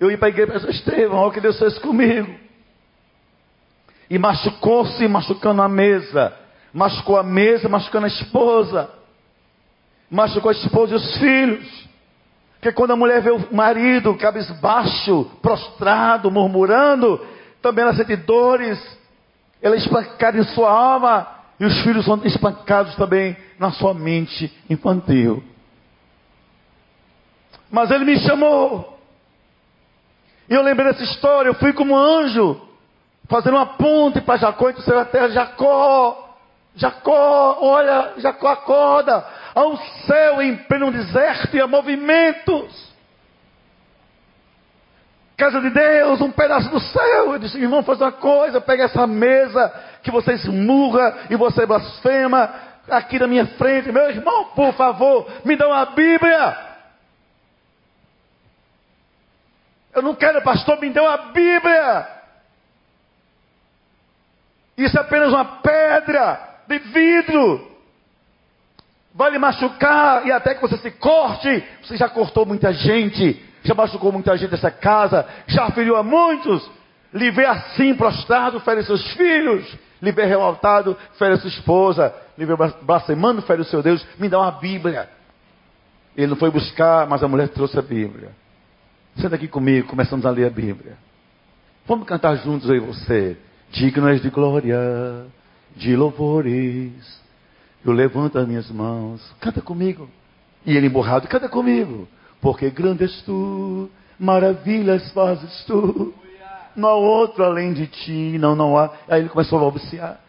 [0.00, 2.34] Eu ia para a igreja, Pastor Estevão, olha o que Deus fez comigo.
[4.08, 6.32] E machucou-se machucando a mesa.
[6.72, 8.90] Machucou a mesa, machucando a esposa.
[10.10, 11.86] Machucou a esposa e os filhos.
[12.54, 17.20] Porque quando a mulher vê o marido cabisbaixo, prostrado, murmurando,
[17.60, 18.80] também ela sente dores.
[19.60, 21.35] Ela é espancada em sua alma.
[21.58, 25.42] E os filhos são espancados também na sua mente infantil.
[27.70, 28.98] Mas ele me chamou.
[30.48, 31.48] E eu lembrei dessa história.
[31.48, 32.60] Eu fui como um anjo
[33.28, 36.36] fazendo uma ponte para Jacó e a terra, Jacó,
[36.76, 39.76] Jacó, olha, Jacó acorda, há um
[40.06, 42.94] céu em pleno deserto e há movimentos.
[45.36, 47.32] Casa de Deus, um pedaço do céu.
[47.32, 49.72] Eu disse, irmão, faz uma coisa, pega essa mesa
[50.06, 52.54] que você esmurra e você blasfema
[52.88, 53.90] aqui na minha frente.
[53.90, 56.56] Meu irmão, por favor, me dá uma Bíblia.
[59.92, 62.08] Eu não quero, pastor, me dê uma Bíblia.
[64.78, 66.38] Isso é apenas uma pedra
[66.68, 67.76] de vidro.
[69.12, 71.64] Vai lhe machucar e até que você se corte.
[71.82, 76.70] Você já cortou muita gente, já machucou muita gente nessa casa, já feriu a muitos.
[77.16, 79.66] Lhe vê assim prostrado, fere seus filhos.
[80.02, 82.14] Lhe vê revoltado, fere sua esposa.
[82.36, 84.06] Lhe vê blasfemando, fere o seu Deus.
[84.18, 85.08] Me dá uma Bíblia.
[86.14, 88.30] Ele não foi buscar, mas a mulher trouxe a Bíblia.
[89.16, 90.98] Senta aqui comigo, começamos a ler a Bíblia.
[91.86, 93.38] Vamos cantar juntos aí você.
[93.70, 94.78] Digno és de glória,
[95.74, 96.92] de louvores.
[97.82, 99.22] Eu levanto as minhas mãos.
[99.40, 100.08] Canta comigo.
[100.66, 102.06] E ele emborrado, canta comigo.
[102.42, 106.14] Porque grande és tu, maravilhas fazes tu.
[106.76, 108.90] Não há outro além de ti, não, não há.
[109.08, 110.20] Aí ele começou a balbuciar.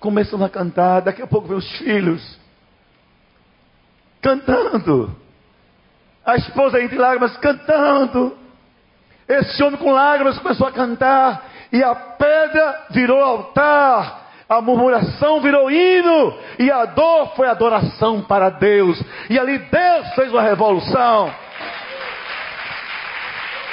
[0.00, 2.38] Começamos a cantar, daqui a pouco vem os filhos.
[4.20, 5.14] Cantando.
[6.24, 8.36] A esposa entre lágrimas cantando.
[9.28, 11.44] Esse homem com lágrimas começou a cantar.
[11.72, 14.26] E a pedra virou altar.
[14.48, 16.36] A murmuração virou hino.
[16.58, 19.00] E a dor foi adoração para Deus.
[19.30, 21.32] E ali Deus fez uma revolução.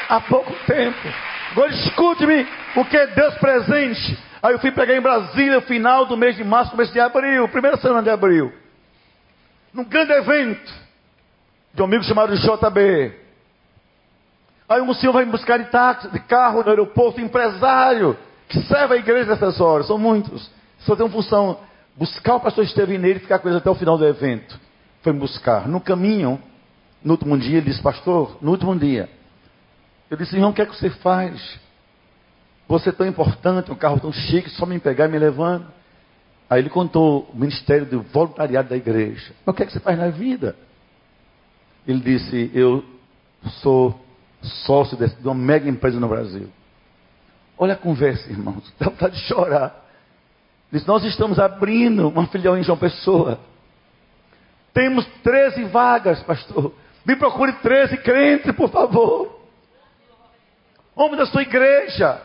[0.10, 1.33] Há pouco tempo.
[1.54, 4.18] Agora escute-me o que é Deus presente.
[4.42, 7.78] Aí eu fui pegar em Brasília, final do mês de março, começo de abril, primeira
[7.78, 8.52] semana de abril.
[9.72, 10.74] Num grande evento
[11.72, 13.14] de um amigo chamado JB.
[14.68, 18.18] Aí um senhor vai me buscar de táxi, de carro no aeroporto, empresário,
[18.50, 20.50] que serve a igreja nessas horas, são muitos.
[20.80, 21.60] Só tem uma função,
[21.96, 24.60] buscar o pastor Estevineiro e ficar com ele até o final do evento.
[25.04, 25.68] Foi me buscar.
[25.68, 26.42] No caminho,
[27.04, 29.08] no último dia, ele disse, pastor, no último dia.
[30.14, 31.60] Eu disse, irmão, o que é que você faz?
[32.68, 35.66] Você é tão importante, um carro tão chique, só me pegar e me levando.
[36.48, 39.34] Aí ele contou o ministério do voluntariado da igreja.
[39.44, 40.56] Mas o que é que você faz na vida?
[41.88, 42.86] Ele disse: Eu
[43.64, 44.00] sou
[44.68, 46.48] sócio de uma mega empresa no Brasil.
[47.58, 48.72] Olha a conversa, irmãos.
[48.78, 49.84] Dá vontade de chorar.
[50.72, 53.40] Diz: Nós estamos abrindo uma filial em João Pessoa.
[54.76, 56.72] Temos 13 vagas, pastor.
[57.04, 59.33] Me procure 13 crentes, por favor.
[60.96, 62.22] Homem da sua igreja.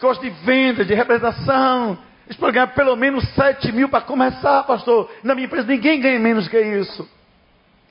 [0.00, 1.98] Gosta de venda, de representação.
[2.26, 5.10] Eles podem ganhar pelo menos 7 mil para começar, pastor.
[5.22, 7.08] Na minha empresa ninguém ganha menos que isso.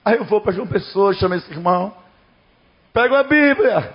[0.05, 1.93] Aí eu vou para João Pessoa, chamo esse irmão.
[2.93, 3.93] Pego a Bíblia.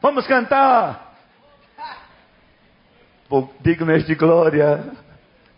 [0.00, 1.12] Vamos cantar.
[3.60, 4.84] Digno de glória,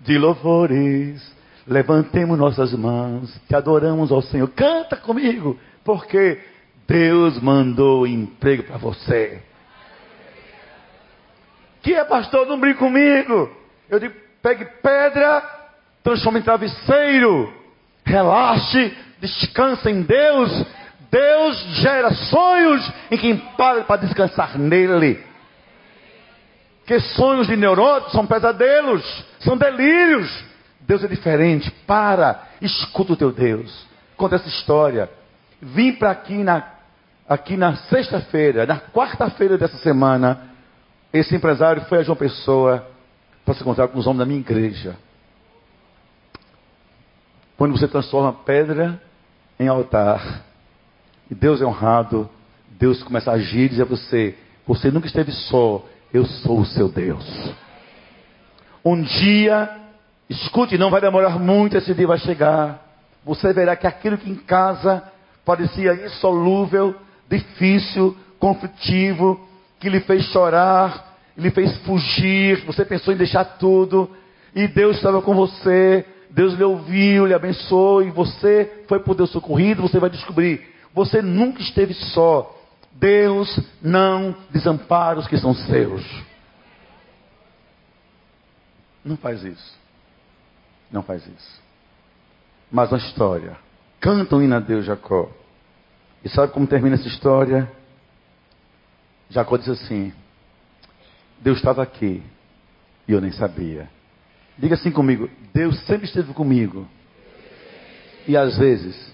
[0.01, 1.35] de louvores.
[1.67, 4.49] Levantemos nossas mãos, te adoramos ao Senhor.
[4.49, 6.41] Canta comigo, porque
[6.87, 9.43] Deus mandou emprego para você.
[11.83, 12.47] Que é pastor?
[12.47, 13.51] Não brinque comigo.
[13.89, 15.43] Eu digo, pegue pedra,
[16.03, 17.65] transforme em travesseiro
[18.05, 20.67] relaxe, descansa em Deus.
[21.11, 25.25] Deus gera sonhos em quem para para descansar nele.
[26.87, 30.45] Que sonhos de neuróticos são pesadelos, são delírios.
[30.81, 31.71] Deus é diferente.
[31.87, 33.87] Para, escuta o teu Deus.
[34.17, 35.09] Conta essa história.
[35.63, 36.63] Vim para aqui na,
[37.29, 40.51] aqui na sexta-feira, na quarta-feira dessa semana.
[41.13, 42.87] Esse empresário foi a João Pessoa
[43.45, 44.97] para se encontrar com os homens da minha igreja.
[47.57, 49.01] Quando você transforma pedra
[49.59, 50.43] em altar,
[51.31, 52.29] e Deus é honrado,
[52.69, 56.67] Deus começa a agir e dizer a você: Você nunca esteve só, eu sou o
[56.67, 57.25] seu Deus.
[58.85, 59.71] Um dia,
[60.29, 62.83] escute, não vai demorar muito, esse dia vai chegar.
[63.25, 65.03] Você verá que aquilo que em casa
[65.45, 66.95] parecia insolúvel,
[67.29, 69.41] difícil, conflitivo,
[69.81, 74.11] que lhe fez chorar, lhe fez fugir, você pensou em deixar tudo,
[74.55, 79.31] e Deus estava com você, Deus lhe ouviu, lhe abençoou e você foi por Deus
[79.31, 82.51] socorrido, você vai descobrir, você nunca esteve só.
[82.93, 86.05] Deus não desampara os que são seus.
[89.05, 89.77] Não faz isso.
[90.91, 91.63] Não faz isso.
[92.71, 93.57] Mas uma história.
[94.01, 95.29] Canta um hino a Deus, Jacó.
[96.25, 97.71] E sabe como termina essa história?
[99.29, 100.13] Jacó diz assim:
[101.41, 102.23] Deus estava aqui
[103.07, 103.91] e eu nem sabia.
[104.59, 106.89] Diga assim comigo: Deus sempre esteve comigo.
[108.27, 109.13] E às vezes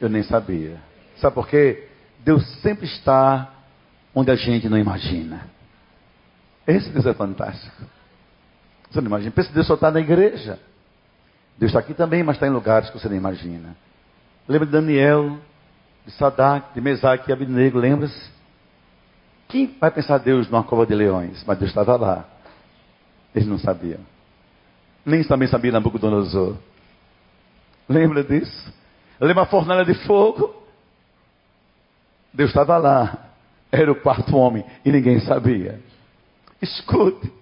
[0.00, 0.80] eu nem sabia.
[1.16, 1.88] Sabe por quê?
[2.20, 3.52] Deus sempre está
[4.14, 5.46] onde a gente não imagina.
[6.66, 7.84] Esse Deus é fantástico.
[8.90, 9.30] Você não imagina?
[9.32, 10.58] Pensa que Deus só está na igreja.
[11.58, 13.76] Deus está aqui também, mas está em lugares que você não imagina.
[14.48, 15.38] Lembra de Daniel,
[16.06, 18.30] de Sadak, de Mesaque e Abednego, lembra-se?
[19.48, 21.44] Quem vai pensar Deus numa cova de leões?
[21.46, 22.24] Mas Deus estava lá.
[23.34, 24.00] Eles não sabiam.
[25.04, 26.56] Nem também sabia Nabucodonosor.
[27.88, 28.72] Lembra disso?
[29.20, 30.54] Lembra a fornalha de fogo?
[32.32, 33.28] Deus estava lá.
[33.70, 35.80] Era o quarto homem e ninguém sabia.
[36.60, 37.32] Escute.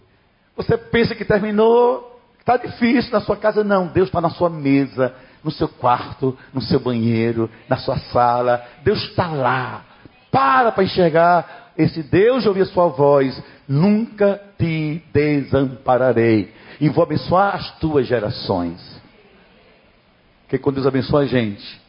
[0.56, 3.62] Você pensa que terminou, está difícil na sua casa.
[3.64, 8.64] Não, Deus está na sua mesa, no seu quarto, no seu banheiro, na sua sala.
[8.82, 9.84] Deus está lá.
[10.30, 13.42] Para para enxergar esse Deus de ouvir a sua voz.
[13.68, 16.52] Nunca te desampararei.
[16.80, 18.80] E vou abençoar as tuas gerações.
[20.42, 21.80] Porque quando Deus abençoa a gente,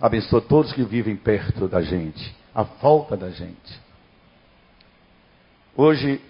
[0.00, 3.84] abençoa todos que vivem perto da gente, à volta da gente.
[5.76, 6.20] Hoje,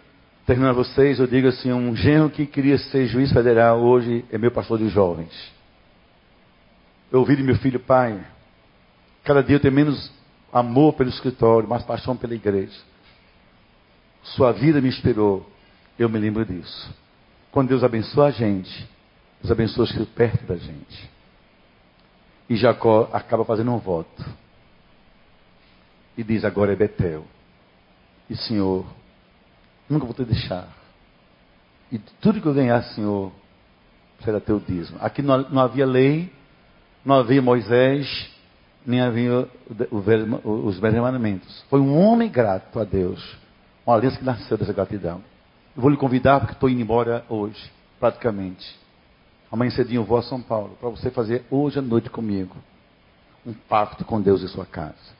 [0.47, 4.51] terminando vocês, eu digo assim: um genro que queria ser juiz federal, hoje é meu
[4.51, 5.54] pastor de jovens.
[7.15, 8.27] Eu ouvi de meu filho, pai,
[9.23, 10.11] cada dia eu tenho menos
[10.53, 12.77] amor pelo escritório, mais paixão pela igreja.
[14.25, 15.49] Sua vida me inspirou,
[15.97, 16.93] eu me lembro disso.
[17.53, 18.91] Quando Deus abençoa a gente,
[19.41, 21.09] Deus abençoa os que estão perto da gente.
[22.51, 24.25] E Jacó acaba fazendo um voto.
[26.19, 27.25] E diz: Agora é Betel.
[28.29, 28.85] E Senhor,
[29.89, 30.67] nunca vou te deixar.
[31.93, 33.31] E tudo que eu ganhar, Senhor,
[34.25, 34.99] será teu dízimo.
[35.01, 36.33] Aqui não, não havia lei,
[37.05, 38.31] não havia Moisés,
[38.87, 39.49] nem havia
[40.45, 41.65] os velhos mandamentos.
[41.69, 43.37] Foi um homem grato a Deus.
[43.87, 45.23] Uma aliança que nasceu dessa gratidão.
[45.77, 48.79] Eu vou lhe convidar, porque estou indo embora hoje, praticamente.
[49.51, 52.57] Amanhã cedinho eu vou a São Paulo, para você fazer hoje à noite comigo
[53.47, 55.15] um pacto com Deus em sua casa.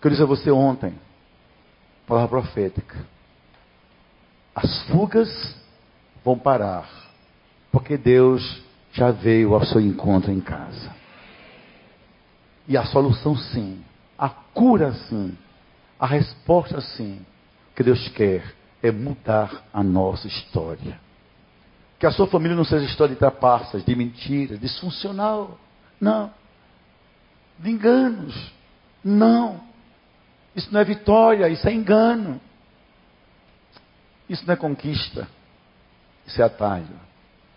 [0.00, 0.94] Que eu disse a você ontem,
[2.06, 2.96] palavra profética.
[4.54, 5.28] As fugas
[6.24, 6.88] vão parar,
[7.70, 8.62] porque Deus
[8.92, 10.94] já veio ao seu encontro em casa.
[12.68, 13.82] E a solução sim,
[14.18, 15.36] a cura sim,
[15.98, 17.24] a resposta sim,
[17.74, 21.00] que Deus quer é mudar a nossa história.
[21.98, 25.58] Que a sua família não seja história de trapaças, de mentiras, disfuncional.
[26.00, 26.32] Não.
[27.58, 28.52] De enganos.
[29.04, 29.60] Não.
[30.54, 32.40] Isso não é vitória, isso é engano.
[34.28, 35.28] Isso não é conquista.
[36.26, 37.11] Isso é atalho.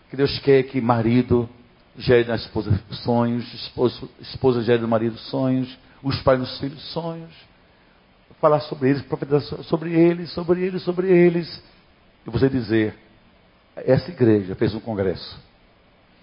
[0.09, 1.49] Que Deus quer que marido
[1.97, 7.31] gere na esposa sonhos, esposa, esposa gere no marido sonhos, os pais nos filhos sonhos.
[8.39, 11.63] Falar sobre eles, profetizar sobre eles, sobre eles, sobre eles.
[12.27, 12.95] E você dizer,
[13.75, 15.39] essa igreja fez um congresso.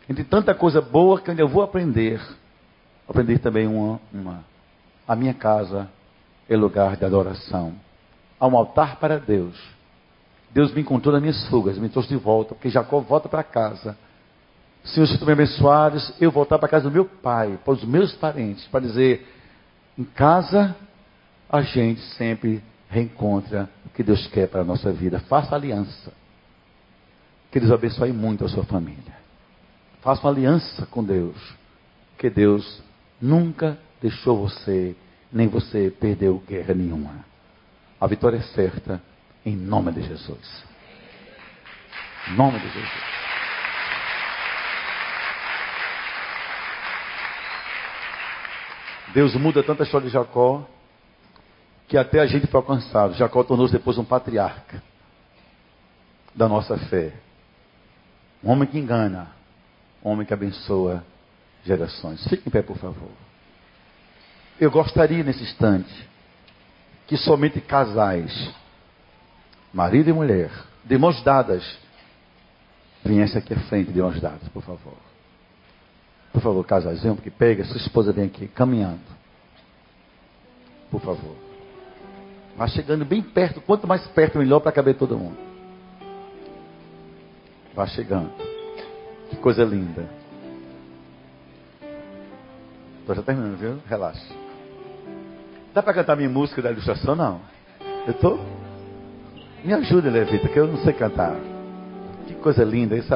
[0.08, 2.20] Entre tanta coisa boa que ainda vou aprender,
[3.08, 4.44] aprender também uma, uma.
[5.06, 5.88] A minha casa
[6.48, 7.74] é lugar de adoração.
[8.38, 9.56] Há um altar para Deus.
[10.52, 13.96] Deus me encontrou nas minhas fugas, me trouxe de volta, porque Jacó volta para casa.
[14.84, 18.12] Senhor, se tu me abençoares, eu voltar para casa do meu pai, para os meus
[18.14, 19.26] parentes, para dizer,
[19.96, 20.76] em casa
[21.48, 25.20] a gente sempre reencontra o que Deus quer para a nossa vida.
[25.20, 26.12] Faça aliança.
[27.50, 29.16] Que Deus abençoe muito a sua família.
[30.00, 31.36] Faça uma aliança com Deus.
[32.18, 32.82] Que Deus
[33.20, 34.96] nunca deixou você,
[35.32, 37.24] nem você perdeu guerra nenhuma.
[38.00, 39.00] A vitória é certa
[39.44, 40.64] em nome de Jesus.
[42.28, 43.12] Em nome de Jesus.
[49.14, 50.66] Deus muda tanta história de Jacó
[51.86, 53.14] que até a gente foi alcançado.
[53.14, 54.82] Jacó tornou-se depois um patriarca
[56.34, 57.12] da nossa fé.
[58.42, 59.30] Um homem que engana,
[60.02, 61.04] um homem que abençoa
[61.64, 62.26] gerações.
[62.28, 63.10] Fique em pé, por favor.
[64.58, 66.08] Eu gostaria nesse instante
[67.06, 68.50] que somente casais,
[69.72, 70.50] marido e mulher,
[70.84, 71.78] de mãos dadas,
[73.04, 74.96] viessem aqui à frente de mãos dadas, por favor.
[76.32, 79.00] Por favor, casais, venham que pega, sua esposa vem aqui, caminhando.
[80.90, 81.36] Por favor.
[82.56, 85.38] Vá chegando bem perto, quanto mais perto, melhor para caber todo mundo.
[87.74, 88.30] Vá chegando.
[89.30, 90.08] Que coisa linda.
[93.00, 93.78] Estou já terminando, viu?
[93.88, 94.34] Relaxa.
[95.74, 97.16] Dá para cantar minha música da ilustração?
[97.16, 97.40] Não.
[98.06, 98.61] Eu estou?
[99.64, 101.36] Me ajuda, Levita, que eu não sei cantar.
[102.26, 102.96] Que coisa linda.
[102.96, 103.14] Isso...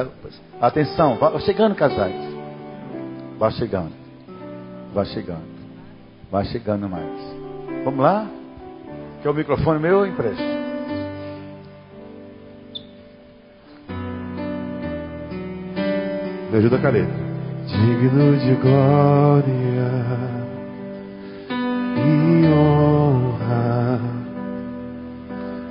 [0.61, 2.15] Atenção, vá chegando, casais.
[3.37, 3.91] Vá chegando.
[4.93, 5.57] Vá chegando.
[6.31, 7.37] Vá chegando mais.
[7.83, 8.27] Vamos lá?
[9.21, 10.05] Quer o microfone meu ou?
[16.49, 17.27] Me ajuda a caneta.
[17.67, 19.53] Digno de glória
[21.97, 22.86] e honra.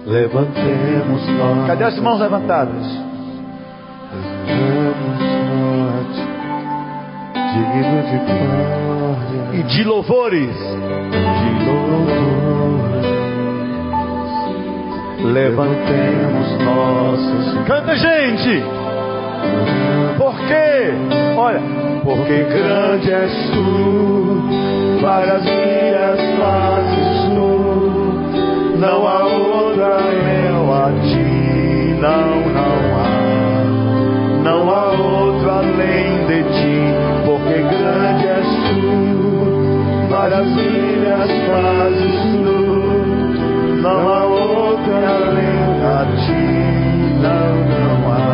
[0.06, 1.66] Levantemos nós.
[1.66, 2.86] Cadê as mãos levantadas?
[4.46, 6.16] Levantemos nós.
[7.52, 10.56] Digno de glória E de louvores.
[10.56, 12.16] de louvores.
[15.32, 17.66] levantemos nossos.
[17.66, 18.62] Canta, gente!
[20.16, 20.92] Por quê?
[21.36, 21.60] Olha,
[22.04, 24.42] porque grande és tu,
[25.02, 27.25] para as minhas fazes tu,
[28.78, 33.08] não há outra eu a ti, não, não há,
[34.44, 36.76] não há outro além de ti,
[37.24, 42.58] porque grande és tu, para as minhas fazes tu,
[43.80, 46.42] não há outra além a ti,
[47.22, 48.24] não, não há,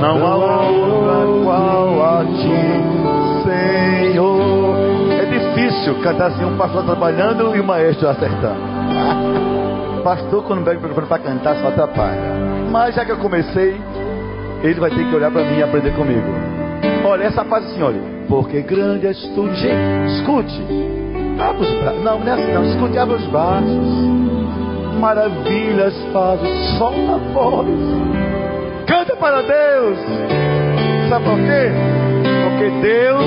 [0.00, 2.60] não há outra qual a ti,
[3.44, 4.76] Senhor.
[5.12, 8.69] É difícil cantar assim, um pastor trabalhando e o maestro acertando.
[10.04, 12.20] Pastor, quando pega o microfone para cantar, só atrapalha.
[12.70, 13.80] Mas já que eu comecei,
[14.62, 16.26] ele vai ter que olhar para mim e aprender comigo.
[17.04, 18.00] Olha, essa parte assim, olha.
[18.28, 19.48] Porque grande és tu.
[19.54, 20.62] Gente, escute.
[21.38, 22.02] Abra os braços.
[22.02, 22.64] Não, não é assim, não.
[22.64, 24.20] Escute, abra os braços.
[25.00, 27.66] Maravilhas faz o sol na voz.
[28.86, 29.98] Canta para Deus.
[31.08, 31.72] Sabe por quê?
[32.44, 33.24] Porque Deus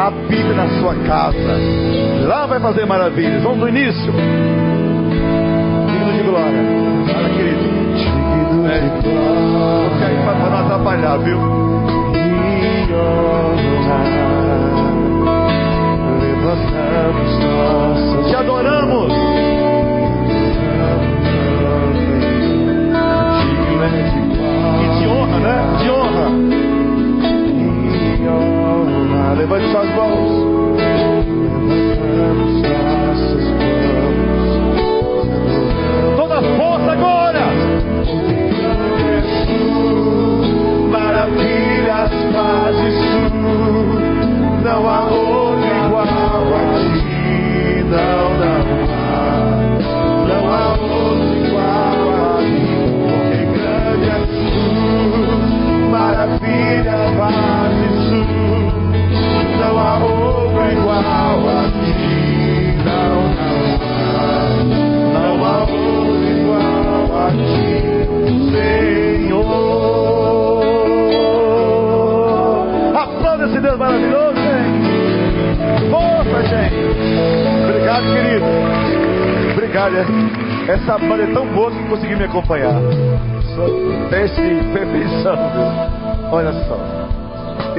[0.00, 2.26] habita na sua casa.
[2.26, 3.42] Lá vai fazer maravilhas.
[3.42, 4.12] Vamos no início.
[6.28, 6.62] Glória.
[7.10, 7.62] Fala, querido.
[7.96, 8.80] Digno É.
[8.80, 9.88] de glória.
[9.88, 11.38] Porque aí para não atrapalhar, viu?
[11.38, 14.47] e honra.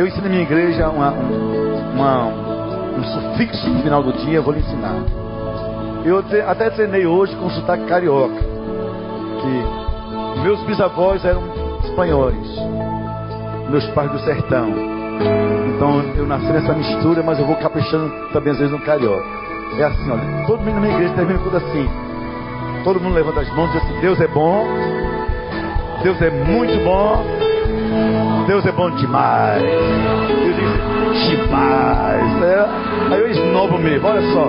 [0.10, 1.12] Ensino na minha igreja uma,
[1.94, 2.26] uma-
[2.98, 4.96] um sufixo no final do dia, eu vou lhe ensinar.
[6.04, 8.34] Eu até treinei hoje com sotaque carioca.
[9.42, 11.44] Que meus bisavós eram
[11.84, 12.36] espanhóis.
[13.70, 14.70] Meus pais do sertão.
[15.76, 19.24] Então eu nasci nessa mistura, mas eu vou caprichando também às vezes no carioca.
[19.78, 21.88] É assim, olha, todo mundo na minha igreja termina tudo assim.
[22.84, 24.66] Todo mundo levanta as mãos e diz assim, Deus é bom,
[26.02, 27.24] Deus é muito bom,
[28.48, 29.64] Deus é bom demais.
[29.64, 30.80] Eu digo
[31.30, 32.44] demais.
[32.44, 34.48] É, aí eu esnobo mesmo, olha só.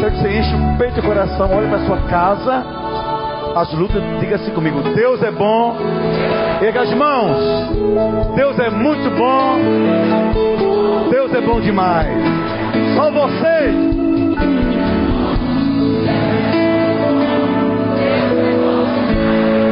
[0.00, 2.64] Quero que você enche o peito e o coração, olha para sua casa,
[3.54, 5.76] as lutas, diga assim comigo, Deus é bom.
[6.62, 7.36] Erga as mãos.
[8.34, 9.58] Deus é muito bom.
[11.10, 12.08] Deus é bom demais.
[12.96, 13.72] Só você.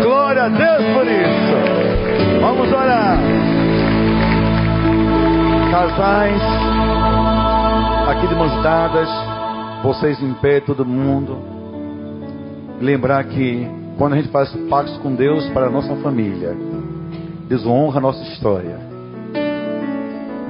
[0.02, 1.49] Glória a Deus por isso.
[2.40, 3.18] Vamos orar.
[5.70, 6.42] Casais,
[8.08, 9.08] aqui de mãos dadas,
[9.82, 11.38] vocês em pé, todo mundo.
[12.80, 13.68] Lembrar que
[13.98, 16.56] quando a gente faz pactos com Deus para a nossa família,
[17.46, 18.78] Deus honra a nossa história,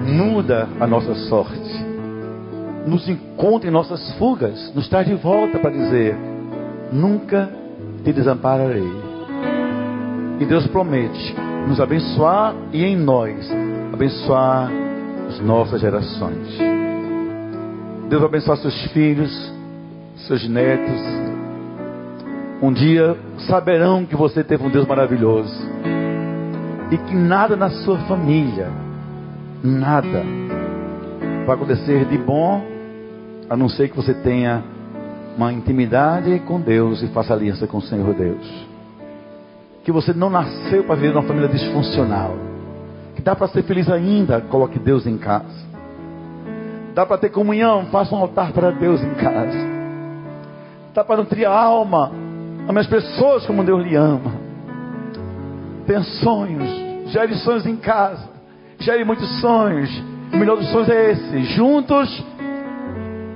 [0.01, 1.85] muda a nossa sorte,
[2.87, 6.17] nos encontra em nossas fugas, nos traz de volta para dizer:
[6.93, 7.51] nunca
[8.05, 9.11] te desampararei.
[10.39, 13.51] E Deus promete nos abençoar e em nós
[13.93, 14.71] abençoar
[15.29, 16.59] as nossas gerações.
[18.09, 19.53] Deus vai abençoar seus filhos,
[20.27, 21.01] seus netos.
[22.63, 23.17] Um dia
[23.49, 25.55] saberão que você teve um Deus maravilhoso
[26.91, 28.69] e que nada na sua família,
[29.63, 30.25] nada
[31.47, 32.63] vai acontecer de bom
[33.49, 34.63] a não ser que você tenha
[35.37, 38.70] uma intimidade com Deus e faça aliança com o Senhor Deus.
[39.85, 42.35] Que você não nasceu para viver numa família disfuncional.
[43.15, 45.71] Que dá para ser feliz ainda, coloque Deus em casa.
[46.95, 49.59] Dá para ter comunhão, faça um altar para Deus em casa.
[50.93, 52.11] Dá para nutrir a alma,
[52.69, 54.33] ame as pessoas como Deus lhe ama.
[55.87, 56.69] Tenha sonhos,
[57.13, 58.29] gere sonhos em casa,
[58.79, 59.91] gere muitos sonhos.
[60.33, 62.25] O melhor dos sonhos é esse: juntos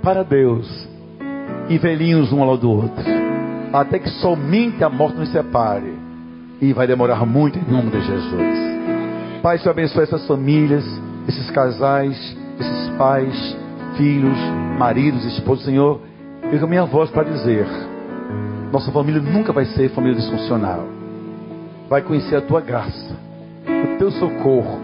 [0.03, 0.89] para Deus
[1.69, 3.05] e velhinhos um ao lado do outro.
[3.73, 5.94] até que somente a morte nos separe.
[6.61, 8.75] E vai demorar muito em nome de Jesus.
[9.43, 10.85] Pai, Senhor abençoe essas famílias,
[11.29, 13.57] esses casais, esses pais,
[13.97, 14.39] filhos,
[14.79, 16.01] maridos, esposos, Senhor.
[16.51, 17.67] Eu com a minha voz para dizer:
[18.73, 20.85] nossa família nunca vai ser família disfuncional.
[21.89, 23.17] Vai conhecer a tua graça,
[23.67, 24.81] o teu socorro,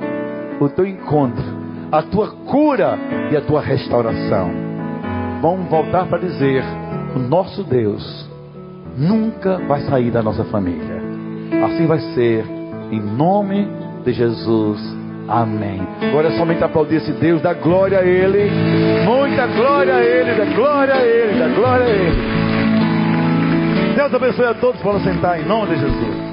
[0.61, 1.43] o teu encontro,
[1.91, 2.99] a tua cura
[3.31, 4.51] e a tua restauração.
[5.41, 6.63] Vamos voltar para dizer:
[7.17, 8.29] o nosso Deus
[8.97, 11.10] nunca vai sair da nossa família.
[11.65, 12.45] Assim vai ser,
[12.91, 13.69] em nome
[14.05, 14.81] de Jesus.
[15.29, 15.81] Amém.
[16.09, 18.51] Agora é somente aplaudir esse Deus, dá glória a Ele,
[19.05, 22.41] muita glória a Ele, dá glória a Ele, dá glória a Ele.
[23.95, 26.30] Deus abençoe a todos, para sentar em nome de Jesus.